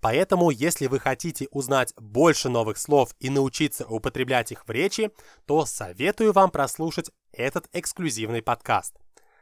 Поэтому, 0.00 0.48
если 0.48 0.86
вы 0.86 1.00
хотите 1.00 1.48
узнать 1.50 1.92
больше 1.98 2.48
новых 2.48 2.78
слов 2.78 3.14
и 3.20 3.28
научиться 3.28 3.84
употреблять 3.86 4.52
их 4.52 4.66
в 4.66 4.70
речи, 4.70 5.10
то 5.44 5.66
советую 5.66 6.32
вам 6.32 6.50
прослушать 6.50 7.10
этот 7.30 7.68
эксклюзивный 7.74 8.40
подкаст. 8.40 8.96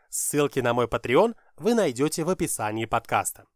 Ссылки 0.09 0.59
на 0.59 0.75
мой 0.75 0.87
Patreon 0.87 1.37
вы 1.57 1.75
найдете 1.75 2.25
в 2.25 2.31
описании 2.31 2.87
подкаста. 2.87 3.47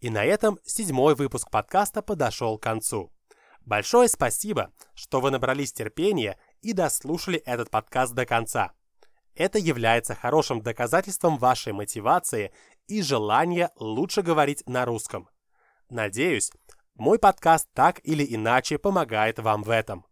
И 0.00 0.10
на 0.10 0.24
этом 0.24 0.58
седьмой 0.64 1.14
выпуск 1.14 1.50
подкаста 1.50 2.02
подошел 2.02 2.58
к 2.58 2.62
концу. 2.62 3.12
Большое 3.60 4.08
спасибо, 4.08 4.72
что 4.94 5.20
вы 5.20 5.30
набрались 5.30 5.72
терпения 5.72 6.38
и 6.60 6.72
дослушали 6.72 7.38
этот 7.38 7.70
подкаст 7.70 8.12
до 8.12 8.26
конца. 8.26 8.72
Это 9.34 9.58
является 9.58 10.14
хорошим 10.14 10.62
доказательством 10.62 11.38
вашей 11.38 11.72
мотивации 11.72 12.52
и 12.86 13.02
желания 13.02 13.70
лучше 13.76 14.22
говорить 14.22 14.62
на 14.66 14.84
русском. 14.84 15.28
Надеюсь, 15.88 16.52
мой 16.94 17.18
подкаст 17.18 17.68
так 17.72 18.00
или 18.04 18.24
иначе 18.28 18.78
помогает 18.78 19.38
вам 19.38 19.62
в 19.62 19.70
этом. 19.70 20.06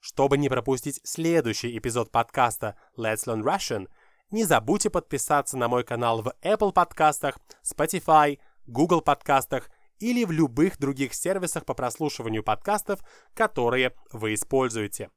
Чтобы 0.00 0.36
не 0.36 0.50
пропустить 0.50 1.00
следующий 1.04 1.78
эпизод 1.78 2.10
подкаста 2.10 2.76
Let's 2.98 3.26
Learn 3.26 3.42
Russian, 3.42 3.88
не 4.30 4.44
забудьте 4.44 4.90
подписаться 4.90 5.56
на 5.56 5.68
мой 5.68 5.82
канал 5.84 6.20
в 6.20 6.34
Apple 6.42 6.72
подкастах, 6.72 7.38
Spotify, 7.62 8.38
Google 8.66 9.00
подкастах 9.00 9.70
или 9.98 10.24
в 10.24 10.30
любых 10.30 10.78
других 10.78 11.14
сервисах 11.14 11.64
по 11.64 11.74
прослушиванию 11.74 12.42
подкастов, 12.42 13.00
которые 13.34 13.94
вы 14.12 14.34
используете. 14.34 15.10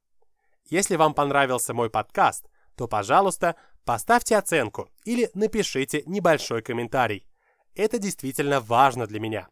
Если 0.70 0.96
вам 0.96 1.14
понравился 1.14 1.74
мой 1.74 1.90
подкаст, 1.90 2.48
то, 2.76 2.88
пожалуйста, 2.88 3.56
поставьте 3.86 4.38
оценку 4.38 4.90
или 5.06 5.30
напишите 5.34 6.04
небольшой 6.06 6.62
комментарий. 6.62 7.28
Это 7.74 8.00
действительно 8.00 8.60
важно 8.60 9.08
для 9.08 9.20
меня. 9.20 9.48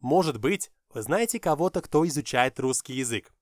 Может 0.00 0.38
быть, 0.38 0.70
вы 0.92 1.02
знаете 1.02 1.40
кого-то, 1.40 1.82
кто 1.82 2.06
изучает 2.06 2.60
русский 2.60 2.94
язык. 2.94 3.32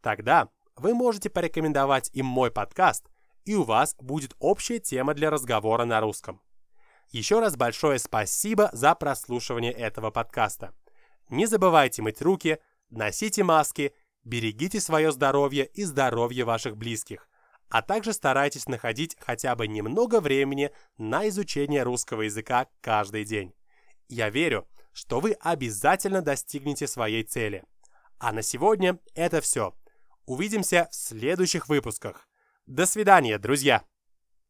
Тогда 0.00 0.48
вы 0.76 0.94
можете 0.94 1.30
порекомендовать 1.30 2.10
им 2.12 2.26
мой 2.26 2.50
подкаст, 2.50 3.08
и 3.44 3.54
у 3.54 3.62
вас 3.62 3.94
будет 3.98 4.34
общая 4.38 4.78
тема 4.78 5.14
для 5.14 5.30
разговора 5.30 5.84
на 5.84 6.00
русском. 6.00 6.40
Еще 7.10 7.40
раз 7.40 7.56
большое 7.56 7.98
спасибо 7.98 8.68
за 8.72 8.94
прослушивание 8.94 9.72
этого 9.72 10.10
подкаста. 10.10 10.74
Не 11.30 11.46
забывайте 11.46 12.02
мыть 12.02 12.20
руки, 12.20 12.58
носите 12.90 13.44
маски, 13.44 13.94
берегите 14.24 14.80
свое 14.80 15.10
здоровье 15.10 15.66
и 15.66 15.84
здоровье 15.84 16.44
ваших 16.44 16.76
близких, 16.76 17.28
а 17.70 17.82
также 17.82 18.12
старайтесь 18.12 18.66
находить 18.66 19.16
хотя 19.20 19.54
бы 19.56 19.66
немного 19.66 20.20
времени 20.20 20.70
на 20.98 21.28
изучение 21.28 21.82
русского 21.82 22.22
языка 22.22 22.66
каждый 22.80 23.24
день. 23.24 23.54
Я 24.08 24.30
верю, 24.30 24.66
что 24.92 25.20
вы 25.20 25.32
обязательно 25.32 26.22
достигнете 26.22 26.86
своей 26.86 27.24
цели. 27.24 27.64
А 28.18 28.32
на 28.32 28.42
сегодня 28.42 28.98
это 29.14 29.40
все. 29.40 29.74
Увидимся 30.26 30.88
в 30.90 30.94
следующих 30.94 31.68
выпусках. 31.68 32.28
До 32.66 32.84
свидания, 32.84 33.38
друзья! 33.38 33.84